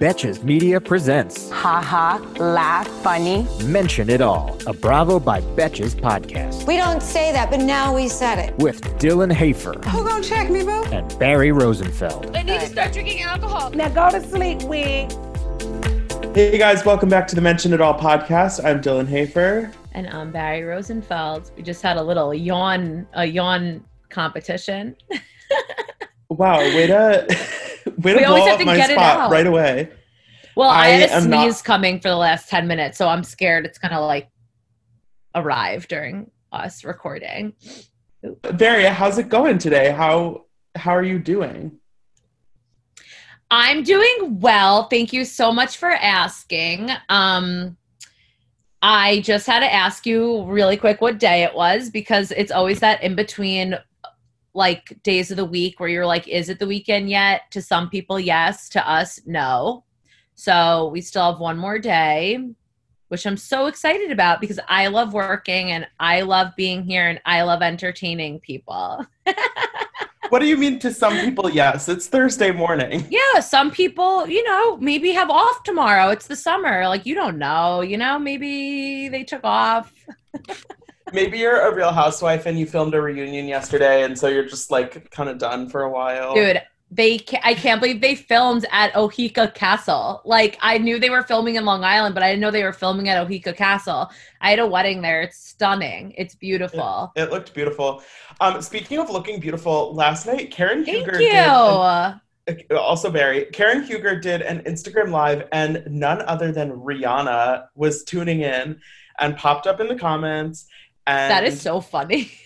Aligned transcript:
Betches 0.00 0.42
Media 0.44 0.80
presents 0.80 1.50
Ha 1.50 1.80
ha, 1.82 2.16
laugh, 2.38 2.86
funny. 3.02 3.46
Mention 3.64 4.08
It 4.10 4.20
All, 4.20 4.56
a 4.66 4.72
Bravo 4.72 5.18
by 5.18 5.40
Betches 5.40 5.94
podcast 5.94 6.66
We 6.66 6.76
don't 6.76 7.02
say 7.02 7.32
that, 7.32 7.50
but 7.50 7.60
now 7.60 7.94
we 7.94 8.08
said 8.08 8.38
it. 8.38 8.56
with 8.58 8.80
Dylan 8.98 9.32
Hafer 9.32 9.74
Who 9.90 10.06
gonna 10.06 10.22
check 10.22 10.50
me, 10.50 10.62
boo? 10.64 10.84
and 10.92 11.18
Barry 11.18 11.52
Rosenfeld. 11.52 12.34
I 12.36 12.42
need 12.42 12.60
to 12.60 12.66
start 12.66 12.92
drinking 12.92 13.22
alcohol. 13.22 13.70
Now 13.70 13.88
go 13.88 14.10
to 14.10 14.24
sleep, 14.28 14.62
wig. 14.64 15.10
Hey 16.34 16.56
guys, 16.58 16.84
welcome 16.84 17.08
back 17.08 17.26
to 17.28 17.34
the 17.34 17.40
Mention 17.40 17.72
It 17.72 17.80
All 17.80 17.98
podcast. 17.98 18.64
I'm 18.64 18.80
Dylan 18.80 19.08
Hafer. 19.08 19.72
And 19.92 20.06
I'm 20.08 20.30
Barry 20.30 20.62
Rosenfeld. 20.62 21.50
We 21.56 21.62
just 21.62 21.82
had 21.82 21.96
a 21.96 22.02
little 22.02 22.32
yawn, 22.32 23.06
a 23.14 23.24
yawn 23.24 23.84
competition. 24.10 24.96
Wow, 26.30 26.58
wait 26.58 26.88
to 26.88 27.26
way 28.08 28.14
to 28.14 28.18
We 28.18 28.24
always 28.24 28.42
blow 28.42 28.50
have 28.50 28.54
up 28.54 28.60
to 28.60 28.66
my 28.66 28.76
get 28.76 28.90
it 28.90 28.94
spot 28.94 29.18
out. 29.20 29.30
right 29.30 29.46
away. 29.46 29.90
Well, 30.56 30.70
I, 30.70 30.86
I 30.86 30.88
had 30.88 31.10
a 31.10 31.20
sneeze 31.22 31.30
not- 31.56 31.64
coming 31.64 32.00
for 32.00 32.08
the 32.08 32.16
last 32.16 32.48
10 32.48 32.66
minutes, 32.66 32.98
so 32.98 33.08
I'm 33.08 33.22
scared 33.22 33.64
it's 33.64 33.78
going 33.78 33.92
to 33.92 34.00
like 34.00 34.28
arrive 35.34 35.86
during 35.88 36.30
us 36.50 36.84
recording. 36.84 37.52
Barry, 38.54 38.84
how's 38.84 39.18
it 39.18 39.28
going 39.28 39.58
today? 39.58 39.90
How 39.92 40.46
how 40.74 40.90
are 40.92 41.04
you 41.04 41.18
doing? 41.18 41.78
I'm 43.50 43.82
doing 43.82 44.38
well. 44.40 44.88
Thank 44.88 45.12
you 45.12 45.24
so 45.24 45.52
much 45.52 45.76
for 45.76 45.90
asking. 45.90 46.90
Um, 47.08 47.76
I 48.82 49.20
just 49.20 49.46
had 49.46 49.60
to 49.60 49.72
ask 49.72 50.04
you 50.06 50.44
really 50.44 50.76
quick 50.76 51.00
what 51.00 51.18
day 51.18 51.42
it 51.44 51.54
was 51.54 51.90
because 51.90 52.30
it's 52.32 52.52
always 52.52 52.80
that 52.80 53.02
in 53.02 53.14
between 53.14 53.76
like 54.54 54.96
days 55.02 55.30
of 55.30 55.36
the 55.36 55.44
week 55.44 55.78
where 55.78 55.88
you're 55.88 56.06
like, 56.06 56.26
is 56.28 56.48
it 56.48 56.58
the 56.58 56.66
weekend 56.66 57.10
yet? 57.10 57.42
To 57.52 57.62
some 57.62 57.88
people, 57.90 58.18
yes. 58.18 58.68
To 58.70 58.90
us, 58.90 59.20
no. 59.26 59.84
So 60.34 60.88
we 60.92 61.00
still 61.00 61.32
have 61.32 61.40
one 61.40 61.58
more 61.58 61.78
day, 61.78 62.38
which 63.08 63.26
I'm 63.26 63.36
so 63.36 63.66
excited 63.66 64.10
about 64.10 64.40
because 64.40 64.60
I 64.68 64.86
love 64.86 65.12
working 65.12 65.72
and 65.72 65.86
I 65.98 66.22
love 66.22 66.52
being 66.56 66.82
here 66.82 67.08
and 67.08 67.20
I 67.26 67.42
love 67.42 67.62
entertaining 67.62 68.40
people. 68.40 69.04
What 70.28 70.40
do 70.40 70.46
you 70.46 70.58
mean 70.58 70.78
to 70.80 70.92
some 70.92 71.18
people? 71.20 71.48
Yes, 71.48 71.88
it's 71.88 72.06
Thursday 72.06 72.50
morning. 72.50 73.06
Yeah, 73.08 73.40
some 73.40 73.70
people, 73.70 74.28
you 74.28 74.44
know, 74.44 74.76
maybe 74.76 75.12
have 75.12 75.30
off 75.30 75.62
tomorrow. 75.62 76.10
It's 76.10 76.26
the 76.26 76.36
summer. 76.36 76.86
Like, 76.86 77.06
you 77.06 77.14
don't 77.14 77.38
know, 77.38 77.80
you 77.80 77.96
know, 77.96 78.18
maybe 78.18 79.08
they 79.08 79.24
took 79.24 79.42
off. 79.44 79.92
Maybe 81.12 81.38
you're 81.38 81.60
a 81.60 81.74
real 81.74 81.92
housewife 81.92 82.46
and 82.46 82.58
you 82.58 82.66
filmed 82.66 82.94
a 82.94 83.00
reunion 83.00 83.46
yesterday, 83.48 84.04
and 84.04 84.18
so 84.18 84.28
you're 84.28 84.46
just 84.46 84.70
like 84.70 85.10
kind 85.10 85.28
of 85.28 85.38
done 85.38 85.68
for 85.68 85.82
a 85.82 85.90
while. 85.90 86.34
Dude, 86.34 86.62
they 86.90 87.18
ca- 87.18 87.40
I 87.44 87.54
can't 87.54 87.80
believe 87.80 88.00
they 88.00 88.14
filmed 88.14 88.64
at 88.72 88.92
Oheka 88.94 89.54
Castle. 89.54 90.22
Like, 90.24 90.56
I 90.60 90.78
knew 90.78 90.98
they 90.98 91.10
were 91.10 91.22
filming 91.22 91.56
in 91.56 91.64
Long 91.64 91.84
Island, 91.84 92.14
but 92.14 92.22
I 92.22 92.30
didn't 92.30 92.40
know 92.40 92.50
they 92.50 92.64
were 92.64 92.72
filming 92.72 93.08
at 93.08 93.26
Oheka 93.26 93.54
Castle. 93.54 94.10
I 94.40 94.50
had 94.50 94.58
a 94.58 94.66
wedding 94.66 95.02
there. 95.02 95.20
It's 95.22 95.38
stunning. 95.38 96.14
It's 96.16 96.34
beautiful. 96.34 97.12
It 97.14 97.30
looked 97.30 97.52
beautiful. 97.52 98.02
Um, 98.40 98.62
speaking 98.62 98.98
of 98.98 99.10
looking 99.10 99.38
beautiful, 99.40 99.94
last 99.94 100.26
night 100.26 100.50
Karen 100.50 100.84
Thank 100.84 101.04
Huger 101.06 101.20
you. 101.20 101.28
an- 101.28 102.20
also 102.78 103.10
Barry, 103.10 103.44
Karen 103.52 103.82
Huger 103.82 104.18
did 104.18 104.40
an 104.40 104.60
Instagram 104.64 105.10
live, 105.10 105.46
and 105.52 105.82
none 105.86 106.22
other 106.22 106.50
than 106.52 106.70
Rihanna 106.72 107.66
was 107.74 108.04
tuning 108.04 108.40
in 108.40 108.80
and 109.20 109.36
popped 109.36 109.66
up 109.66 109.80
in 109.80 109.88
the 109.88 109.96
comments. 109.96 110.66
And 111.08 111.30
that 111.30 111.44
is 111.44 111.60
so 111.60 111.80
funny. 111.80 112.30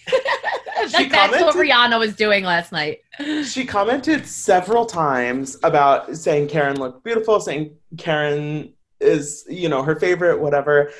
Like, 0.94 1.12
that's 1.12 1.40
what 1.40 1.54
Rihanna 1.54 1.96
was 1.98 2.16
doing 2.16 2.42
last 2.42 2.72
night. 2.72 3.02
she 3.44 3.64
commented 3.64 4.26
several 4.26 4.84
times 4.84 5.56
about 5.62 6.16
saying 6.16 6.48
Karen 6.48 6.76
looked 6.76 7.04
beautiful, 7.04 7.38
saying 7.38 7.76
Karen 7.98 8.72
is, 9.00 9.44
you 9.48 9.68
know, 9.68 9.84
her 9.84 9.94
favorite, 9.94 10.40
whatever. 10.40 10.90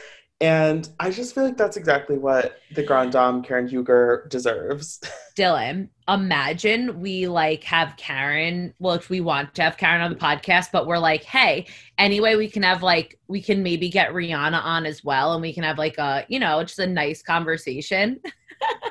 And 0.42 0.88
I 0.98 1.10
just 1.10 1.36
feel 1.36 1.44
like 1.44 1.56
that's 1.56 1.76
exactly 1.76 2.19
what 2.19 2.58
the 2.75 2.82
Grand 2.82 3.12
Dame 3.12 3.42
Karen 3.42 3.69
Huger 3.69 4.26
deserves. 4.28 5.00
Dylan, 5.36 5.88
imagine 6.08 7.00
we 7.00 7.28
like 7.28 7.62
have 7.62 7.97
Karen. 7.97 8.75
Well, 8.81 8.94
if 8.94 9.08
we 9.08 9.20
want 9.20 9.54
to 9.54 9.62
have 9.62 9.76
Karen 9.76 10.02
on 10.02 10.10
the 10.10 10.19
podcast, 10.19 10.70
but 10.72 10.88
we're 10.88 10.98
like, 10.98 11.22
hey, 11.22 11.69
anyway, 11.97 12.34
we 12.34 12.48
can 12.48 12.64
have 12.64 12.82
like, 12.82 13.20
we 13.28 13.41
can 13.41 13.62
maybe 13.62 13.88
get 13.88 14.10
Rihanna 14.10 14.60
on 14.64 14.84
as 14.84 15.04
well, 15.04 15.32
and 15.34 15.42
we 15.42 15.52
can 15.52 15.62
have 15.62 15.78
like 15.78 15.98
a, 15.98 16.26
you 16.28 16.41
know, 16.41 16.60
just 16.64 16.81
a 16.81 16.88
nice 16.88 17.22
conversation. 17.22 18.19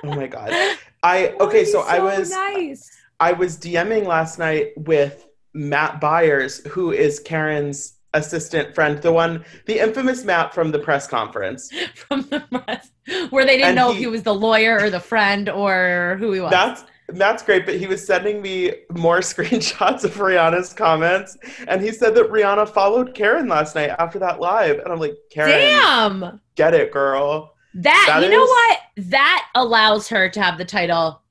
oh 0.03 0.15
my 0.15 0.27
god. 0.27 0.51
I 1.03 1.35
okay, 1.41 1.65
so, 1.65 1.81
I 1.81 1.99
was 1.99 2.29
nice. 2.29 2.89
I 3.19 3.33
was 3.33 3.57
DMing 3.57 4.05
last 4.05 4.39
night 4.39 4.71
with 4.77 5.27
Matt 5.53 5.99
Byers, 5.99 6.65
who 6.67 6.91
is 6.91 7.19
Karen's 7.19 7.97
assistant 8.13 8.75
friend, 8.75 9.01
the 9.01 9.11
one, 9.11 9.43
the 9.65 9.79
infamous 9.79 10.23
Matt 10.23 10.53
from 10.53 10.71
the 10.71 10.79
press 10.79 11.07
conference. 11.07 11.71
from 11.95 12.21
the 12.23 12.39
press, 12.41 12.91
where 13.29 13.45
they 13.45 13.53
didn't 13.57 13.69
And 13.69 13.75
know 13.75 13.89
if 13.91 13.95
he- 13.97 14.01
he 14.03 14.07
was 14.07 14.23
the 14.23 14.33
lawyer 14.35 14.77
or 14.79 14.89
the 14.89 14.99
friend 14.99 15.49
or 15.49 16.17
who 16.19 16.31
he 16.33 16.39
was. 16.41 16.51
That's 16.51 16.83
Matt's 17.13 17.43
great, 17.43 17.65
but 17.65 17.75
he 17.75 17.87
was 17.87 18.05
sending 18.05 18.41
me 18.41 18.71
more 18.91 19.19
screenshots 19.31 20.03
of 20.05 20.13
Rihanna's 20.15 20.71
comments, 20.73 21.37
and 21.67 21.81
he 21.81 21.91
said 21.91 22.15
that 22.15 22.31
Rihanna 22.31 22.69
followed 22.69 23.13
Karen 23.13 23.47
last 23.49 23.75
night 23.75 23.91
after 23.99 24.17
that 24.19 24.39
live, 24.39 24.79
and 24.79 24.87
I'm 24.93 24.99
like, 24.99 25.15
Karen, 25.29 25.51
Damn. 25.51 26.41
get 26.55 26.73
it, 26.73 26.91
girl. 26.91 27.53
That, 27.73 28.05
That 28.07 28.23
you 28.23 28.29
know 28.29 28.45
what? 28.45 28.79
That 29.09 29.45
allows 29.55 30.07
her 30.09 30.29
to 30.29 30.41
have 30.41 30.57
the 30.57 30.65
title 30.65 31.21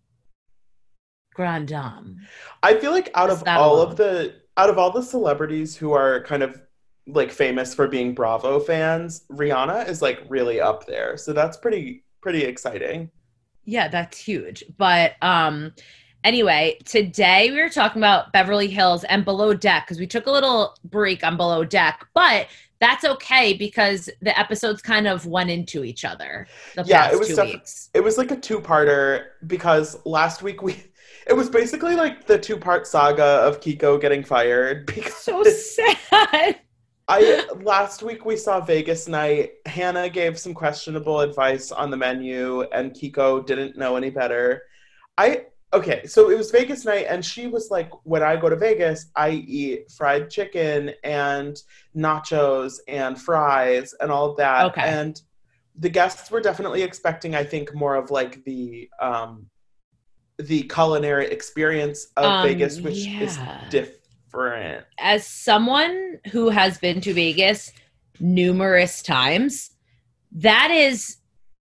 Grand 1.34 1.68
Dame. 1.68 2.18
I 2.62 2.74
feel 2.74 2.90
like 2.92 3.10
out 3.14 3.30
of 3.30 3.42
all 3.46 3.76
alone. 3.76 3.88
of 3.90 3.96
the 3.96 4.34
out 4.56 4.68
of 4.68 4.78
all 4.78 4.90
the 4.90 5.02
celebrities 5.02 5.76
who 5.76 5.92
are 5.92 6.22
kind 6.24 6.42
of 6.42 6.60
like 7.14 7.30
famous 7.30 7.74
for 7.74 7.88
being 7.88 8.14
Bravo 8.14 8.60
fans, 8.60 9.24
Rihanna 9.30 9.88
is 9.88 10.02
like 10.02 10.22
really 10.28 10.60
up 10.60 10.86
there. 10.86 11.16
So 11.16 11.32
that's 11.32 11.56
pretty 11.56 12.04
pretty 12.20 12.42
exciting. 12.44 13.10
Yeah, 13.64 13.88
that's 13.88 14.18
huge. 14.18 14.64
But 14.78 15.12
um 15.22 15.72
anyway, 16.24 16.78
today 16.84 17.50
we 17.50 17.60
were 17.60 17.68
talking 17.68 18.00
about 18.00 18.32
Beverly 18.32 18.68
Hills 18.68 19.04
and 19.04 19.24
Below 19.24 19.54
Deck 19.54 19.86
because 19.86 19.98
we 19.98 20.06
took 20.06 20.26
a 20.26 20.30
little 20.30 20.76
break 20.84 21.24
on 21.24 21.36
Below 21.36 21.64
Deck, 21.64 22.06
but 22.14 22.48
that's 22.80 23.04
okay 23.04 23.52
because 23.52 24.08
the 24.22 24.36
episodes 24.38 24.80
kind 24.80 25.06
of 25.06 25.26
went 25.26 25.50
into 25.50 25.84
each 25.84 26.04
other 26.04 26.46
the 26.74 26.84
Yeah, 26.86 27.10
it 27.12 27.18
was 27.18 27.28
two 27.28 27.36
def- 27.36 27.44
weeks. 27.44 27.90
It 27.94 28.00
was 28.02 28.16
like 28.16 28.30
a 28.30 28.36
two-parter 28.36 29.26
because 29.46 29.98
last 30.06 30.42
week 30.42 30.62
we 30.62 30.76
it 31.26 31.34
was 31.34 31.50
basically 31.50 31.94
like 31.94 32.26
the 32.26 32.38
two-part 32.38 32.86
saga 32.86 33.22
of 33.22 33.60
Kiko 33.60 34.00
getting 34.00 34.24
fired 34.24 34.86
because 34.86 35.14
So 35.14 35.42
sad. 35.44 36.56
I 37.10 37.44
last 37.62 38.02
week 38.02 38.24
we 38.24 38.36
saw 38.36 38.60
Vegas 38.60 39.08
night. 39.08 39.54
Hannah 39.66 40.08
gave 40.08 40.38
some 40.38 40.54
questionable 40.54 41.20
advice 41.20 41.72
on 41.72 41.90
the 41.90 41.96
menu, 41.96 42.62
and 42.72 42.92
Kiko 42.92 43.44
didn't 43.44 43.76
know 43.76 43.96
any 43.96 44.10
better. 44.10 44.62
I 45.18 45.46
okay, 45.72 46.06
so 46.06 46.30
it 46.30 46.38
was 46.38 46.50
Vegas 46.50 46.84
night, 46.84 47.06
and 47.08 47.24
she 47.24 47.46
was 47.48 47.70
like, 47.70 47.90
"When 48.04 48.22
I 48.22 48.36
go 48.36 48.48
to 48.48 48.56
Vegas, 48.56 49.10
I 49.16 49.30
eat 49.30 49.90
fried 49.90 50.30
chicken 50.30 50.92
and 51.02 51.60
nachos 51.96 52.78
and 52.86 53.20
fries 53.20 53.94
and 54.00 54.10
all 54.12 54.30
of 54.30 54.36
that." 54.36 54.66
Okay. 54.66 54.82
And 54.82 55.20
the 55.78 55.88
guests 55.88 56.30
were 56.30 56.40
definitely 56.40 56.82
expecting, 56.82 57.34
I 57.34 57.44
think, 57.44 57.74
more 57.74 57.96
of 57.96 58.10
like 58.10 58.44
the 58.44 58.88
um 59.00 59.46
the 60.38 60.62
culinary 60.62 61.26
experience 61.26 62.06
of 62.16 62.24
Um, 62.24 62.46
Vegas, 62.46 62.80
which 62.80 63.06
is 63.26 63.36
yeah. 63.36 63.68
Different. 64.30 64.84
As 64.98 65.26
someone 65.26 66.18
who 66.30 66.48
has 66.48 66.78
been 66.78 67.00
to 67.02 67.14
Vegas 67.14 67.72
numerous 68.18 69.02
times, 69.02 69.70
that 70.32 70.70
is 70.70 71.16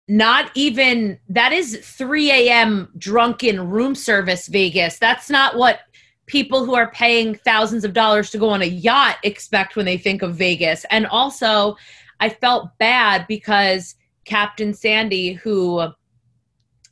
not 0.07 0.51
even 0.55 1.19
that 1.29 1.51
is 1.51 1.79
3 1.83 2.31
a.m. 2.31 2.89
drunken 2.97 3.69
room 3.69 3.95
service 3.95 4.47
Vegas. 4.47 4.99
That's 4.99 5.29
not 5.29 5.57
what 5.57 5.81
people 6.27 6.65
who 6.65 6.75
are 6.75 6.91
paying 6.91 7.35
thousands 7.35 7.83
of 7.83 7.93
dollars 7.93 8.29
to 8.31 8.37
go 8.37 8.49
on 8.49 8.61
a 8.61 8.65
yacht 8.65 9.17
expect 9.23 9.75
when 9.75 9.85
they 9.85 9.97
think 9.97 10.21
of 10.21 10.35
Vegas. 10.35 10.85
And 10.91 11.05
also, 11.07 11.77
I 12.19 12.29
felt 12.29 12.77
bad 12.77 13.25
because 13.27 13.95
Captain 14.25 14.73
Sandy, 14.73 15.33
who 15.33 15.87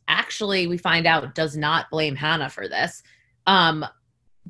actually 0.07 0.67
we 0.67 0.77
find 0.77 1.05
out 1.05 1.35
does 1.35 1.57
not 1.57 1.89
blame 1.89 2.15
Hannah 2.15 2.49
for 2.49 2.67
this, 2.67 3.01
um, 3.47 3.85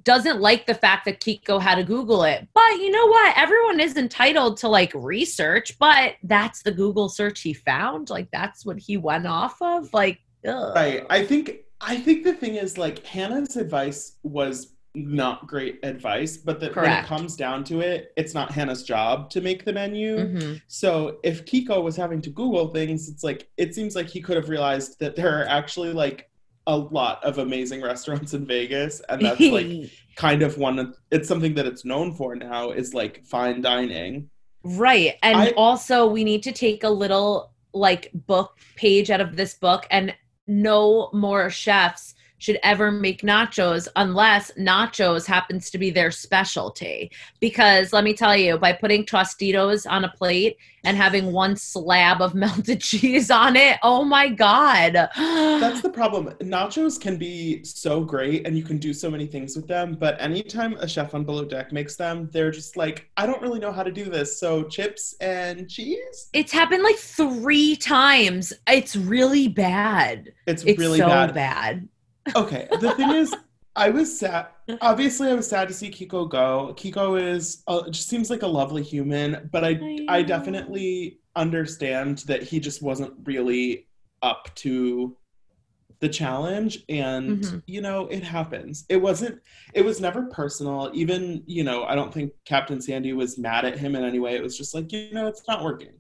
doesn't 0.04 0.42
like 0.42 0.66
the 0.66 0.74
fact 0.74 1.06
that 1.06 1.20
Kiko 1.20 1.62
had 1.62 1.76
to 1.76 1.84
Google 1.84 2.24
it. 2.24 2.48
But 2.54 2.72
you 2.78 2.92
know 2.92 3.06
what? 3.08 3.38
Everyone 3.38 3.80
is 3.80 3.96
entitled 3.96 4.58
to 4.58 4.68
like 4.68 4.92
research, 4.94 5.78
but 5.80 6.16
that's 6.24 6.62
the 6.64 6.72
Google 6.72 7.10
search 7.10 7.42
he 7.42 7.54
found. 7.54 8.10
Like 8.10 8.30
that's 8.32 8.66
what 8.66 8.78
he 8.78 8.98
went 8.98 9.26
off 9.26 9.62
of. 9.62 9.94
Like, 9.94 10.20
ugh. 10.48 10.76
Right. 10.76 11.06
I 11.10 11.26
think 11.26 11.60
I 11.82 11.98
think 11.98 12.24
the 12.24 12.34
thing 12.34 12.56
is 12.56 12.78
like 12.78 13.06
Hannah's 13.06 13.56
advice 13.56 14.18
was 14.24 14.74
not 14.98 15.46
great 15.46 15.80
advice, 15.84 16.38
but 16.38 16.60
that 16.62 16.74
when 16.76 16.90
it 16.90 17.06
comes 17.06 17.36
down 17.36 17.66
to 17.66 17.82
it, 17.82 18.14
it's 18.16 18.34
not 18.34 18.52
Hannah's 18.52 18.84
job 18.84 19.30
to 19.32 19.42
make 19.42 19.66
the 19.66 19.74
menu. 19.74 20.18
Mhm. 20.18 20.62
So 20.68 21.18
if 21.24 21.46
Kiko 21.46 21.84
was 21.84 21.98
having 21.98 22.22
to 22.22 22.30
Google 22.30 22.70
things, 22.70 23.10
it's 23.10 23.24
like 23.24 23.50
it 23.58 23.76
seems 23.76 23.96
like 23.96 24.08
he 24.08 24.22
could 24.22 24.38
have 24.38 24.50
realized 24.50 25.00
that 25.00 25.16
there 25.16 25.38
are 25.38 25.46
actually 25.48 25.92
like 25.92 26.30
a 26.68 26.78
lot 26.78 27.24
of 27.24 27.38
amazing 27.38 27.82
restaurants 27.92 28.34
in 28.34 28.46
Vegas, 28.46 29.02
and 29.10 29.22
that's 29.22 29.40
like 29.40 29.92
kind 30.16 30.42
of 30.42 30.58
one. 30.58 30.80
Of, 30.80 30.96
it's 31.12 31.28
something 31.28 31.54
that 31.56 31.66
it's 31.66 31.86
known 31.86 32.14
for 32.14 32.36
now 32.36 32.72
is 32.72 32.94
like 32.94 33.24
fine 33.26 33.62
dining. 33.62 34.30
Right. 34.64 35.16
And 35.22 35.38
I- 35.38 35.52
also, 35.52 36.08
we 36.08 36.24
need 36.24 36.44
to 36.44 36.52
take 36.52 36.84
a 36.84 36.90
little 36.90 37.52
like 37.74 38.10
book 38.14 38.58
page 38.76 39.12
out 39.12 39.22
of 39.22 39.36
this 39.36 39.54
book, 39.54 39.86
and 39.92 40.16
no 40.48 41.10
more 41.14 41.50
chefs 41.50 42.15
should 42.38 42.60
ever 42.64 42.92
make 42.92 43.22
nachos 43.22 43.88
unless 43.96 44.52
nachos 44.60 45.26
happens 45.26 45.70
to 45.72 45.78
be 45.78 45.90
their 45.90 46.12
specialty. 46.12 47.12
Because 47.40 47.94
let 47.94 48.04
me 48.04 48.14
tell 48.14 48.36
you, 48.36 48.58
by 48.58 48.74
putting 48.74 49.06
Tostitos 49.06 49.90
on 49.90 50.06
a 50.06 50.10
plate 50.10 50.58
and 50.84 50.96
having 50.98 51.32
one 51.32 51.56
slab 51.56 52.22
of 52.22 52.36
melted 52.46 52.82
cheese 52.82 53.32
on 53.32 53.56
it, 53.56 53.78
oh 53.84 54.04
my 54.04 54.30
God. 54.30 54.94
That's 55.16 55.82
the 55.82 55.90
problem. 55.90 56.28
Nachos 56.42 57.00
can 57.00 57.18
be 57.18 57.64
so 57.64 58.04
great 58.04 58.46
and 58.46 58.58
you 58.58 58.64
can 58.64 58.78
do 58.78 58.94
so 58.94 59.10
many 59.10 59.26
things 59.26 59.56
with 59.56 59.68
them, 59.68 59.96
but 59.96 60.20
anytime 60.22 60.74
a 60.76 60.88
chef 60.88 61.14
on 61.16 61.24
Below 61.24 61.46
Deck 61.46 61.72
makes 61.72 61.96
them, 61.96 62.30
they're 62.32 62.52
just 62.52 62.78
like, 62.78 63.10
I 63.18 63.26
don't 63.26 63.42
really 63.42 63.60
know 63.60 63.72
how 63.72 63.84
to 63.84 63.92
do 63.92 64.06
this. 64.06 64.40
So 64.40 64.64
chips 64.64 65.16
and 65.22 65.70
cheese? 65.70 66.30
it's 66.34 66.52
happened 66.52 66.84
like 66.84 66.98
three 66.98 67.76
times. 67.76 68.54
It's 68.68 68.96
really 68.96 69.48
bad. 69.48 70.32
It's, 70.48 70.64
It's 70.64 70.80
really 70.80 71.00
so 71.00 71.08
bad. 71.08 71.34
bad. 71.34 71.88
Okay, 72.36 72.68
the 72.82 72.94
thing 72.96 73.12
is, 73.12 73.36
I 73.76 73.90
was 73.90 74.18
sad. 74.18 74.48
Obviously, 74.82 75.30
I 75.30 75.34
was 75.34 75.48
sad 75.48 75.68
to 75.68 75.74
see 75.74 75.92
Kiko 75.92 76.30
go. 76.30 76.74
Kiko 76.78 77.22
is 77.22 77.64
uh, 77.68 77.90
just 77.90 78.08
seems 78.08 78.30
like 78.30 78.42
a 78.44 78.48
lovely 78.48 78.82
human, 78.84 79.50
but 79.52 79.64
I 79.66 79.70
I 79.70 80.06
I 80.20 80.22
definitely 80.24 81.20
understand 81.36 82.20
that 82.28 82.42
he 82.44 82.60
just 82.60 82.82
wasn't 82.82 83.14
really 83.26 83.88
up 84.22 84.54
to 84.56 85.18
the 86.00 86.10
challenge 86.10 86.84
and 86.90 87.40
Mhm. 87.42 87.64
you 87.68 87.82
know 87.82 88.08
it 88.08 88.22
happens 88.22 88.86
it 88.90 88.98
wasn't 88.98 89.40
it 89.74 89.84
was 89.84 90.02
never 90.02 90.24
personal 90.24 90.92
even 90.94 91.42
you 91.48 91.64
know 91.64 91.86
i 91.86 91.96
don't 91.96 92.14
think 92.14 92.32
captain 92.44 92.82
sandy 92.82 93.14
was 93.14 93.38
mad 93.38 93.64
at 93.64 93.78
him 93.78 93.96
in 93.96 94.04
any 94.04 94.20
way 94.20 94.36
it 94.36 94.44
was 94.44 94.58
just 94.58 94.76
like 94.76 94.92
you 94.92 95.14
know 95.14 95.28
it's 95.28 95.44
not 95.48 95.64
working 95.64 95.94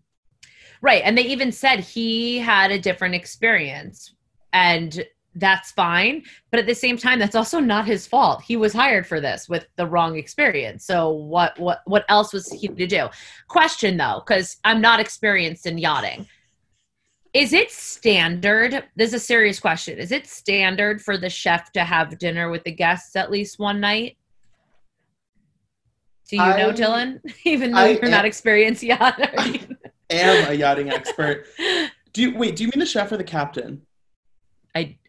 Right. 0.82 1.02
And 1.06 1.18
they 1.18 1.24
even 1.24 1.52
said 1.52 1.80
he 1.80 2.38
had 2.40 2.70
a 2.72 2.78
different 2.78 3.16
experience. 3.16 4.14
And 4.54 5.04
that's 5.36 5.72
fine. 5.72 6.24
But 6.52 6.60
at 6.60 6.66
the 6.66 6.76
same 6.76 6.98
time, 6.98 7.20
that's 7.20 7.36
also 7.36 7.60
not 7.60 7.86
his 7.86 8.08
fault. 8.08 8.42
He 8.42 8.58
was 8.58 8.74
hired 8.74 9.06
for 9.06 9.20
this 9.20 9.48
with 9.48 9.68
the 9.76 9.86
wrong 9.86 10.18
experience. 10.18 10.86
So 10.86 11.10
what 11.10 11.58
what 11.60 11.82
what 11.86 12.06
else 12.10 12.34
was 12.34 12.52
he 12.52 12.68
to 12.68 12.88
do? 12.88 13.08
Question 13.48 13.98
though, 13.98 14.24
because 14.26 14.58
I'm 14.64 14.82
not 14.82 15.00
experienced 15.00 15.66
in 15.66 15.78
yachting. 15.78 16.28
Is 17.34 17.52
it 17.52 17.70
standard? 17.70 18.86
This 18.96 19.10
is 19.10 19.16
a 19.16 19.20
serious 19.20 19.60
question. 19.60 20.00
Is 20.00 20.14
it 20.14 20.26
standard 20.26 21.02
for 21.02 21.18
the 21.18 21.30
chef 21.30 21.72
to 21.74 21.84
have 21.84 22.18
dinner 22.18 22.50
with 22.50 22.64
the 22.64 22.72
guests 22.72 23.16
at 23.18 23.30
least 23.30 23.60
one 23.60 23.82
night? 23.82 24.18
Do 26.30 26.38
you 26.38 26.42
know, 26.42 26.72
Dylan? 26.72 27.20
Even 27.44 27.72
though 27.72 27.80
I 27.80 27.90
you're 27.90 28.10
not 28.10 28.26
experienced 28.26 28.82
yachter. 28.84 29.34
I 30.12 30.16
am 30.16 30.52
a 30.52 30.54
yachting 30.54 30.90
expert 30.92 31.48
do 32.14 32.22
you 32.22 32.38
wait 32.38 32.56
do 32.56 32.64
you 32.64 32.72
mean 32.74 32.80
the 32.80 32.86
chef 32.86 33.12
or 33.12 33.18
the 33.18 33.24
captain 33.24 33.82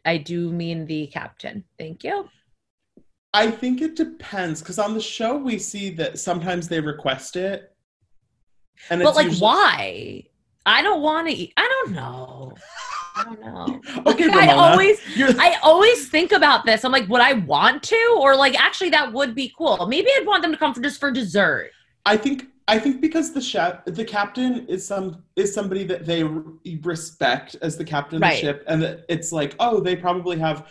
I 0.07 0.13
I 0.13 0.17
do 0.19 0.51
mean 0.53 0.87
the 0.87 1.09
captain. 1.09 1.65
Thank 1.79 2.05
you. 2.05 2.29
I 3.35 3.51
think 3.51 3.83
it 3.83 3.97
depends 3.97 4.61
because 4.63 4.79
on 4.79 4.95
the 4.95 5.01
show 5.01 5.37
we 5.37 5.59
see 5.59 5.91
that 5.91 6.19
sometimes 6.19 6.69
they 6.69 6.81
request 6.81 7.37
it, 7.37 7.75
and 8.89 9.03
but 9.03 9.15
like 9.15 9.27
usually- 9.27 9.43
why? 9.43 10.23
I 10.65 10.83
don't 10.83 11.01
want 11.03 11.29
to 11.29 11.35
eat. 11.35 11.53
I 11.57 11.63
don't 11.85 11.93
know. 11.95 12.53
I 13.15 13.25
don't 13.25 13.41
know. 13.41 13.81
Okay, 14.11 14.25
I 14.25 14.47
Ramona, 14.47 14.53
always 14.53 15.17
you're- 15.17 15.35
I 15.39 15.57
always 15.63 16.09
think 16.09 16.33
about 16.33 16.65
this. 16.65 16.85
I'm 16.85 16.93
like, 16.93 17.09
would 17.09 17.21
I 17.21 17.35
want 17.35 17.83
to? 17.85 18.19
Or 18.21 18.35
like 18.37 18.59
actually 18.61 18.91
that 18.91 19.13
would 19.13 19.35
be 19.35 19.53
cool. 19.57 19.87
Maybe 19.87 20.09
I'd 20.17 20.27
want 20.27 20.43
them 20.43 20.53
to 20.53 20.59
come 20.59 20.73
for 20.75 20.81
just 20.81 20.99
for 20.99 21.11
dessert. 21.11 21.71
I 22.05 22.17
think 22.17 22.47
I 22.69 22.79
think 22.79 23.01
because 23.01 23.33
the 23.33 23.41
chef, 23.41 23.85
the 23.85 24.05
captain 24.05 24.67
is 24.67 24.87
some 24.87 25.23
is 25.37 25.55
somebody 25.55 25.85
that 25.85 26.05
they 26.05 26.25
respect 26.83 27.57
as 27.63 27.77
the 27.77 27.85
captain 27.85 28.23
of 28.23 28.29
the 28.29 28.37
ship, 28.37 28.65
and 28.67 29.05
it's 29.09 29.31
like, 29.31 29.55
oh, 29.61 29.81
they 29.81 29.95
probably 29.95 30.39
have 30.39 30.67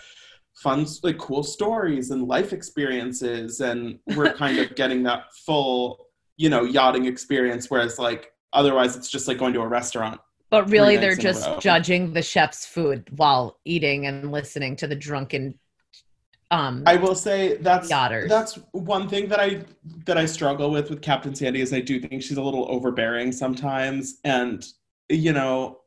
fun, 0.55 0.85
like 1.03 1.17
cool 1.17 1.43
stories 1.43 2.11
and 2.11 2.27
life 2.27 2.51
experiences, 2.51 3.61
and 3.61 3.99
we're 4.15 4.33
kind 4.43 4.59
of 4.59 4.75
getting 4.75 5.03
that 5.03 5.33
full, 5.45 6.07
you 6.35 6.49
know, 6.49 6.63
yachting 6.63 7.05
experience. 7.05 7.69
Whereas 7.69 7.97
like 7.97 8.33
otherwise, 8.51 8.97
it's 8.97 9.09
just 9.09 9.27
like 9.27 9.37
going 9.37 9.53
to 9.53 9.61
a 9.61 9.67
restaurant. 9.67 10.19
But 10.49 10.69
really 10.69 10.97
they're 10.97 11.15
nights 11.15 11.23
in 11.23 11.27
a 11.27 11.33
just 11.33 11.61
judging 11.61 12.13
the 12.13 12.21
chef's 12.21 12.65
food 12.65 13.07
while 13.15 13.59
eating 13.65 14.05
and 14.05 14.31
listening 14.31 14.75
to 14.77 14.87
the 14.87 14.95
drunken 14.95 15.59
um 16.51 16.83
I 16.85 16.95
will 16.95 17.15
say 17.15 17.57
that's 17.57 17.91
Yachters. 17.91 18.29
that's 18.29 18.59
one 18.71 19.09
thing 19.09 19.27
that 19.29 19.39
I 19.39 19.63
that 20.05 20.17
I 20.17 20.25
struggle 20.25 20.71
with 20.71 20.89
with 20.89 21.01
Captain 21.01 21.33
Sandy 21.33 21.61
is 21.61 21.73
I 21.73 21.81
do 21.81 21.99
think 21.99 22.21
she's 22.21 22.37
a 22.37 22.43
little 22.43 22.69
overbearing 22.69 23.31
sometimes, 23.31 24.19
and 24.23 24.65
you 25.09 25.33
know, 25.33 25.79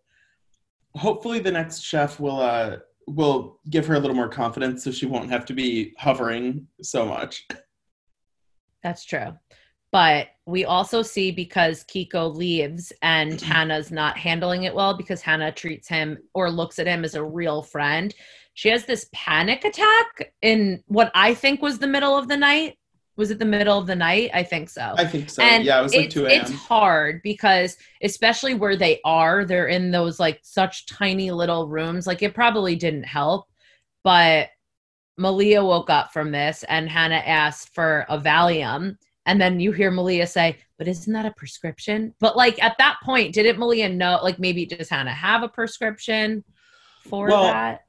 hopefully 0.95 1.39
the 1.39 1.53
next 1.53 1.81
chef 1.81 2.19
will 2.19 2.41
uh 2.41 2.77
will 3.07 3.61
give 3.71 3.87
her 3.87 3.95
a 3.95 3.99
little 3.99 4.17
more 4.17 4.29
confidence 4.29 4.85
so 4.85 4.91
she 4.91 5.07
won't 5.07 5.31
have 5.31 5.45
to 5.47 5.55
be 5.55 5.95
hovering 5.99 6.67
so 6.83 7.07
much. 7.07 7.47
That's 8.83 9.05
true. 9.05 9.33
But 9.91 10.29
we 10.47 10.65
also 10.65 11.03
see 11.03 11.31
because 11.31 11.85
Kiko 11.85 12.35
leaves 12.35 12.93
and 13.03 13.41
Hannah's 13.41 13.91
not 13.91 14.19
handling 14.19 14.65
it 14.65 14.75
well 14.75 14.97
because 14.97 15.23
Hannah 15.23 15.53
treats 15.53 15.89
him 15.89 16.19
or 16.35 16.51
looks 16.51 16.79
at 16.79 16.87
him 16.87 17.05
as 17.05 17.15
a 17.15 17.25
real 17.25 17.63
friend. 17.63 18.15
She 18.59 18.71
has 18.71 18.87
this 18.87 19.09
panic 19.13 19.65
attack 19.65 20.33
in 20.43 20.83
what 20.89 21.13
I 21.15 21.33
think 21.33 21.63
was 21.63 21.79
the 21.79 21.87
middle 21.87 22.19
of 22.19 22.27
the 22.27 22.37
night. 22.37 22.77
Was 23.15 23.31
it 23.31 23.39
the 23.39 23.45
middle 23.45 23.79
of 23.79 23.87
the 23.87 23.95
night? 23.95 24.33
I 24.35 24.43
think 24.43 24.69
so. 24.69 24.97
I 24.99 25.05
think 25.05 25.31
so. 25.31 25.45
and 25.45 25.65
yeah, 25.65 25.79
it 25.79 25.83
was 25.85 25.95
like 25.95 26.07
it's, 26.07 26.15
two 26.15 26.27
it's 26.27 26.51
a.m. 26.51 26.59
hard 26.59 27.21
because 27.23 27.77
especially 28.03 28.55
where 28.55 28.75
they 28.75 29.01
are, 29.05 29.45
they're 29.45 29.69
in 29.69 29.93
those 29.93 30.19
like 30.19 30.41
such 30.43 30.87
tiny 30.87 31.31
little 31.31 31.69
rooms. 31.69 32.05
Like 32.05 32.21
it 32.21 32.35
probably 32.35 32.75
didn't 32.75 33.05
help, 33.05 33.47
but 34.03 34.49
Malia 35.17 35.65
woke 35.65 35.89
up 35.89 36.13
from 36.13 36.33
this 36.33 36.65
and 36.69 36.91
Hannah 36.91 37.23
asked 37.25 37.73
for 37.77 38.07
a 38.09 38.19
Valium. 38.19 38.97
And 39.25 39.41
then 39.41 39.61
you 39.61 39.71
hear 39.71 39.93
Malia 39.93 40.27
say, 40.27 40.59
but 40.79 40.89
isn't 40.89 41.13
that 41.13 41.27
a 41.27 41.31
prescription? 41.31 42.13
But 42.19 42.37
like 42.37 42.61
at 42.61 42.77
that 42.79 42.97
point, 43.05 43.35
didn't 43.35 43.61
Malia 43.61 43.89
know, 43.89 44.19
like 44.21 44.41
maybe 44.41 44.67
does 44.67 44.89
Hannah 44.89 45.15
have 45.15 45.45
a 45.45 45.49
prescription 45.49 46.43
for 47.05 47.29
Well, 47.29 47.45
that? 47.45 47.85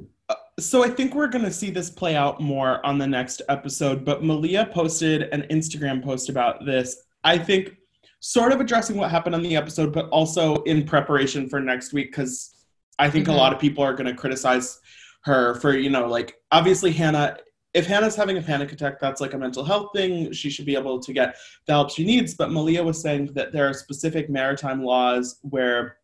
So 0.59 0.83
I 0.83 0.89
think 0.89 1.15
we're 1.15 1.27
going 1.27 1.45
to 1.45 1.51
see 1.51 1.69
this 1.69 1.89
play 1.89 2.15
out 2.15 2.41
more 2.41 2.85
on 2.85 2.97
the 2.97 3.07
next 3.07 3.41
episode, 3.49 4.03
but 4.03 4.23
Malia 4.23 4.69
posted 4.73 5.23
an 5.33 5.43
Instagram 5.49 6.03
post 6.03 6.29
about 6.29 6.65
this. 6.65 7.03
I 7.23 7.37
think 7.37 7.77
sort 8.19 8.51
of 8.51 8.59
addressing 8.59 8.97
what 8.97 9.09
happened 9.09 9.35
on 9.35 9.41
the 9.41 9.55
episode, 9.55 9.93
but 9.93 10.09
also 10.09 10.55
in 10.63 10.85
preparation 10.85 11.47
for 11.47 11.59
next 11.59 11.93
week 11.93 12.11
because 12.11 12.53
I 12.97 13.09
think 13.09 13.27
Mhm. 13.27 13.33
a 13.33 13.37
lot 13.37 13.53
of 13.53 13.59
people 13.59 13.83
are 13.83 13.93
going 13.93 14.07
to 14.07 14.13
criticize 14.13 14.79
her 15.23 15.55
for, 15.55 15.77
you 15.77 15.89
know, 15.89 16.07
like 16.07 16.35
obviously 16.51 16.91
Hannah 16.91 17.37
if 17.75 17.85
Hannah's 17.85 18.15
having 18.15 18.35
a 18.35 18.41
panic 18.41 18.71
attack, 18.71 18.99
that's 18.99 19.21
like 19.21 19.33
a 19.33 19.37
mental 19.37 19.63
health 19.63 19.91
thing. 19.93 20.31
She 20.31 20.49
should 20.49 20.65
be 20.65 20.75
able 20.75 20.99
to 20.99 21.13
get 21.13 21.37
the 21.67 21.73
help 21.73 21.91
she 21.91 22.03
needs. 22.03 22.33
But 22.33 22.51
Malia 22.51 22.83
was 22.83 22.99
saying 22.99 23.27
that 23.33 23.51
there 23.51 23.69
are 23.69 23.73
specific 23.73 24.27
maritime 24.27 24.83
laws 24.83 25.37
where 25.43 25.97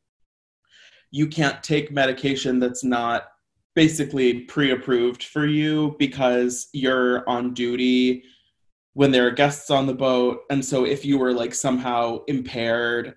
you 1.10 1.26
can't 1.26 1.64
take 1.64 1.92
medication 1.92 2.60
that's 2.60 2.84
not 2.84 3.30
basically 3.76 4.42
pre-approved 4.42 5.24
for 5.24 5.46
you 5.46 5.96
because 6.00 6.70
you're 6.74 7.28
on 7.30 7.54
duty 7.54 8.24
when 8.94 9.12
there 9.12 9.28
are 9.28 9.32
guests 9.32 9.70
on 9.70 9.86
the 9.86 9.94
boat 9.94 10.40
and 10.50 10.64
so 10.64 10.86
if 10.86 11.04
you 11.06 11.18
were 11.18 11.34
like 11.34 11.54
somehow 11.54 12.20
impaired 12.28 13.16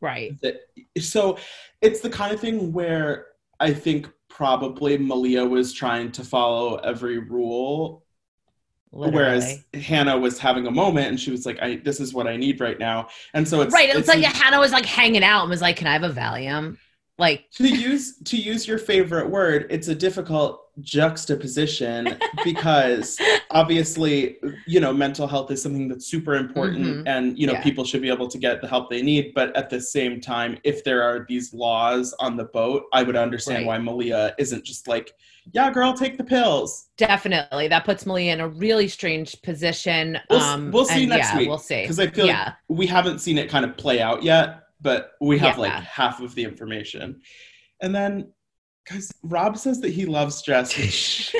Right. 0.00 0.38
that 0.42 0.56
so 1.00 1.38
it's 1.80 2.00
the 2.00 2.10
kind 2.10 2.32
of 2.34 2.38
thing 2.40 2.72
where 2.72 3.26
i 3.58 3.72
think 3.72 4.10
probably 4.28 4.98
malia 4.98 5.44
was 5.44 5.72
trying 5.72 6.12
to 6.12 6.22
follow 6.22 6.76
every 6.76 7.18
rule 7.18 8.04
Literally. 8.92 9.16
whereas 9.16 9.64
hannah 9.72 10.18
was 10.18 10.38
having 10.38 10.66
a 10.66 10.70
moment 10.70 11.06
and 11.08 11.18
she 11.18 11.30
was 11.30 11.46
like 11.46 11.58
i 11.62 11.76
this 11.76 12.00
is 12.00 12.12
what 12.12 12.26
i 12.26 12.36
need 12.36 12.60
right 12.60 12.78
now 12.78 13.08
and 13.32 13.48
so 13.48 13.62
it's 13.62 13.72
right. 13.72 13.88
It's, 13.88 14.08
like 14.08 14.22
a- 14.22 14.26
Hannah 14.26 14.60
was 14.60 14.72
like 14.72 14.84
hanging 14.84 15.24
out 15.24 15.40
and 15.42 15.50
was 15.50 15.62
like, 15.62 15.76
Can 15.76 15.86
I 15.86 15.92
have 15.94 16.02
a 16.02 16.10
Valium? 16.10 16.76
Like, 17.16 17.48
to 17.52 17.68
use 17.68 18.18
to 18.24 18.36
use 18.36 18.66
your 18.66 18.78
favorite 18.78 19.30
word 19.30 19.66
it's 19.70 19.86
a 19.86 19.94
difficult 19.94 20.62
juxtaposition 20.80 22.18
because 22.44 23.16
obviously, 23.50 24.36
you 24.66 24.80
know, 24.80 24.92
mental 24.92 25.26
health 25.28 25.50
is 25.52 25.62
something 25.62 25.88
that's 25.88 26.06
super 26.06 26.34
important 26.34 26.84
Mhm. 26.84 27.02
and, 27.06 27.38
you 27.38 27.46
know, 27.46 27.52
Yeah. 27.52 27.62
people 27.62 27.84
should 27.84 28.02
be 28.02 28.08
able 28.10 28.26
to 28.28 28.38
get 28.38 28.60
the 28.60 28.66
help 28.66 28.90
they 28.90 29.00
need. 29.02 29.32
But 29.34 29.56
at 29.56 29.70
the 29.70 29.80
same 29.80 30.20
time, 30.20 30.58
if 30.64 30.82
there 30.82 31.02
are 31.02 31.24
these 31.28 31.54
laws 31.54 32.14
on 32.18 32.36
the 32.36 32.44
boat, 32.44 32.84
I 32.92 33.04
would 33.04 33.14
understand 33.16 33.58
Right. 33.58 33.66
why 33.66 33.78
Malia 33.78 34.34
isn't 34.38 34.64
just 34.64 34.88
like, 34.88 35.12
yeah, 35.52 35.70
girl, 35.70 35.92
take 35.94 36.16
the 36.18 36.24
pills. 36.24 36.88
Definitely. 36.96 37.68
That 37.68 37.84
puts 37.84 38.04
Malia 38.06 38.32
in 38.32 38.40
a 38.40 38.48
really 38.48 38.88
strange 38.88 39.40
position. 39.42 40.18
We'll, 40.30 40.40
um, 40.40 40.70
we'll 40.72 40.84
see 40.86 41.02
and 41.02 41.10
next 41.10 41.28
yeah, 41.32 41.38
week. 41.38 41.48
We'll 41.48 41.58
see. 41.58 41.82
Because 41.82 42.00
I 42.00 42.08
feel 42.08 42.26
yeah. 42.26 42.44
like 42.46 42.54
we 42.68 42.86
haven't 42.86 43.20
seen 43.20 43.38
it 43.38 43.48
kind 43.48 43.64
of 43.64 43.76
play 43.76 44.00
out 44.00 44.22
yet, 44.24 44.63
but 44.84 45.12
we 45.20 45.38
have 45.38 45.58
like 45.58 45.72
half 45.72 46.20
of 46.20 46.34
the 46.36 46.44
information. 46.44 47.20
And 47.80 47.92
then, 47.92 48.30
guys, 48.88 49.10
Rob 49.24 49.58
says 49.58 49.80
that 49.80 49.90
he 49.90 50.06
loves 50.06 50.42
Jess. 50.42 51.34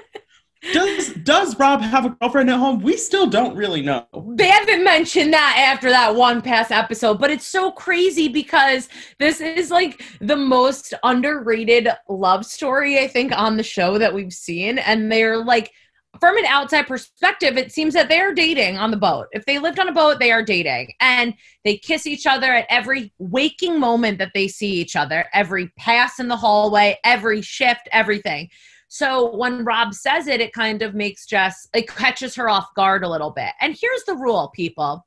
does 0.72 1.12
does 1.14 1.58
Rob 1.58 1.82
have 1.82 2.06
a 2.06 2.10
girlfriend 2.10 2.48
at 2.48 2.58
home? 2.58 2.80
We 2.80 2.96
still 2.96 3.26
don't 3.26 3.56
really 3.56 3.82
know. 3.82 4.06
They 4.36 4.46
haven't 4.46 4.84
mentioned 4.84 5.32
that 5.32 5.72
after 5.74 5.90
that 5.90 6.14
one 6.14 6.40
past 6.40 6.70
episode, 6.70 7.18
but 7.18 7.30
it's 7.30 7.46
so 7.46 7.72
crazy 7.72 8.28
because 8.28 8.88
this 9.18 9.40
is 9.40 9.70
like 9.70 10.02
the 10.20 10.36
most 10.36 10.94
underrated 11.02 11.88
love 12.08 12.46
story, 12.46 13.00
I 13.00 13.08
think, 13.08 13.36
on 13.36 13.56
the 13.56 13.64
show 13.64 13.98
that 13.98 14.14
we've 14.14 14.32
seen. 14.32 14.78
And 14.78 15.10
they're 15.10 15.44
like, 15.44 15.72
from 16.20 16.36
an 16.36 16.44
outside 16.46 16.86
perspective, 16.86 17.56
it 17.56 17.72
seems 17.72 17.94
that 17.94 18.08
they're 18.08 18.34
dating 18.34 18.78
on 18.78 18.90
the 18.90 18.96
boat. 18.96 19.26
If 19.32 19.44
they 19.44 19.58
lived 19.58 19.78
on 19.78 19.88
a 19.88 19.92
boat, 19.92 20.18
they 20.18 20.32
are 20.32 20.42
dating. 20.42 20.92
And 21.00 21.34
they 21.64 21.76
kiss 21.76 22.06
each 22.06 22.26
other 22.26 22.52
at 22.52 22.66
every 22.70 23.12
waking 23.18 23.80
moment 23.80 24.18
that 24.18 24.32
they 24.34 24.48
see 24.48 24.70
each 24.70 24.96
other, 24.96 25.26
every 25.32 25.68
pass 25.78 26.18
in 26.18 26.28
the 26.28 26.36
hallway, 26.36 26.98
every 27.04 27.42
shift, 27.42 27.88
everything. 27.92 28.48
So 28.88 29.36
when 29.36 29.64
Rob 29.64 29.94
says 29.94 30.26
it, 30.28 30.40
it 30.40 30.52
kind 30.52 30.82
of 30.82 30.94
makes 30.94 31.26
Jess, 31.26 31.66
it 31.74 31.88
catches 31.88 32.34
her 32.36 32.48
off 32.48 32.74
guard 32.76 33.02
a 33.04 33.08
little 33.08 33.30
bit. 33.30 33.52
And 33.60 33.76
here's 33.78 34.04
the 34.04 34.14
rule, 34.14 34.50
people. 34.54 35.04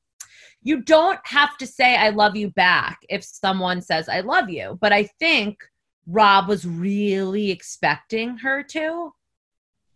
You 0.62 0.82
don't 0.82 1.20
have 1.24 1.58
to 1.58 1.68
say, 1.68 1.96
I 1.96 2.10
love 2.10 2.36
you 2.36 2.50
back 2.50 3.00
if 3.08 3.24
someone 3.24 3.82
says, 3.82 4.10
I 4.10 4.20
love 4.20 4.50
you. 4.50 4.78
But 4.82 4.92
I 4.92 5.04
think 5.20 5.60
Rob 6.06 6.50
was 6.50 6.66
really 6.66 7.52
expecting 7.52 8.38
her 8.38 8.64
to. 8.64 9.14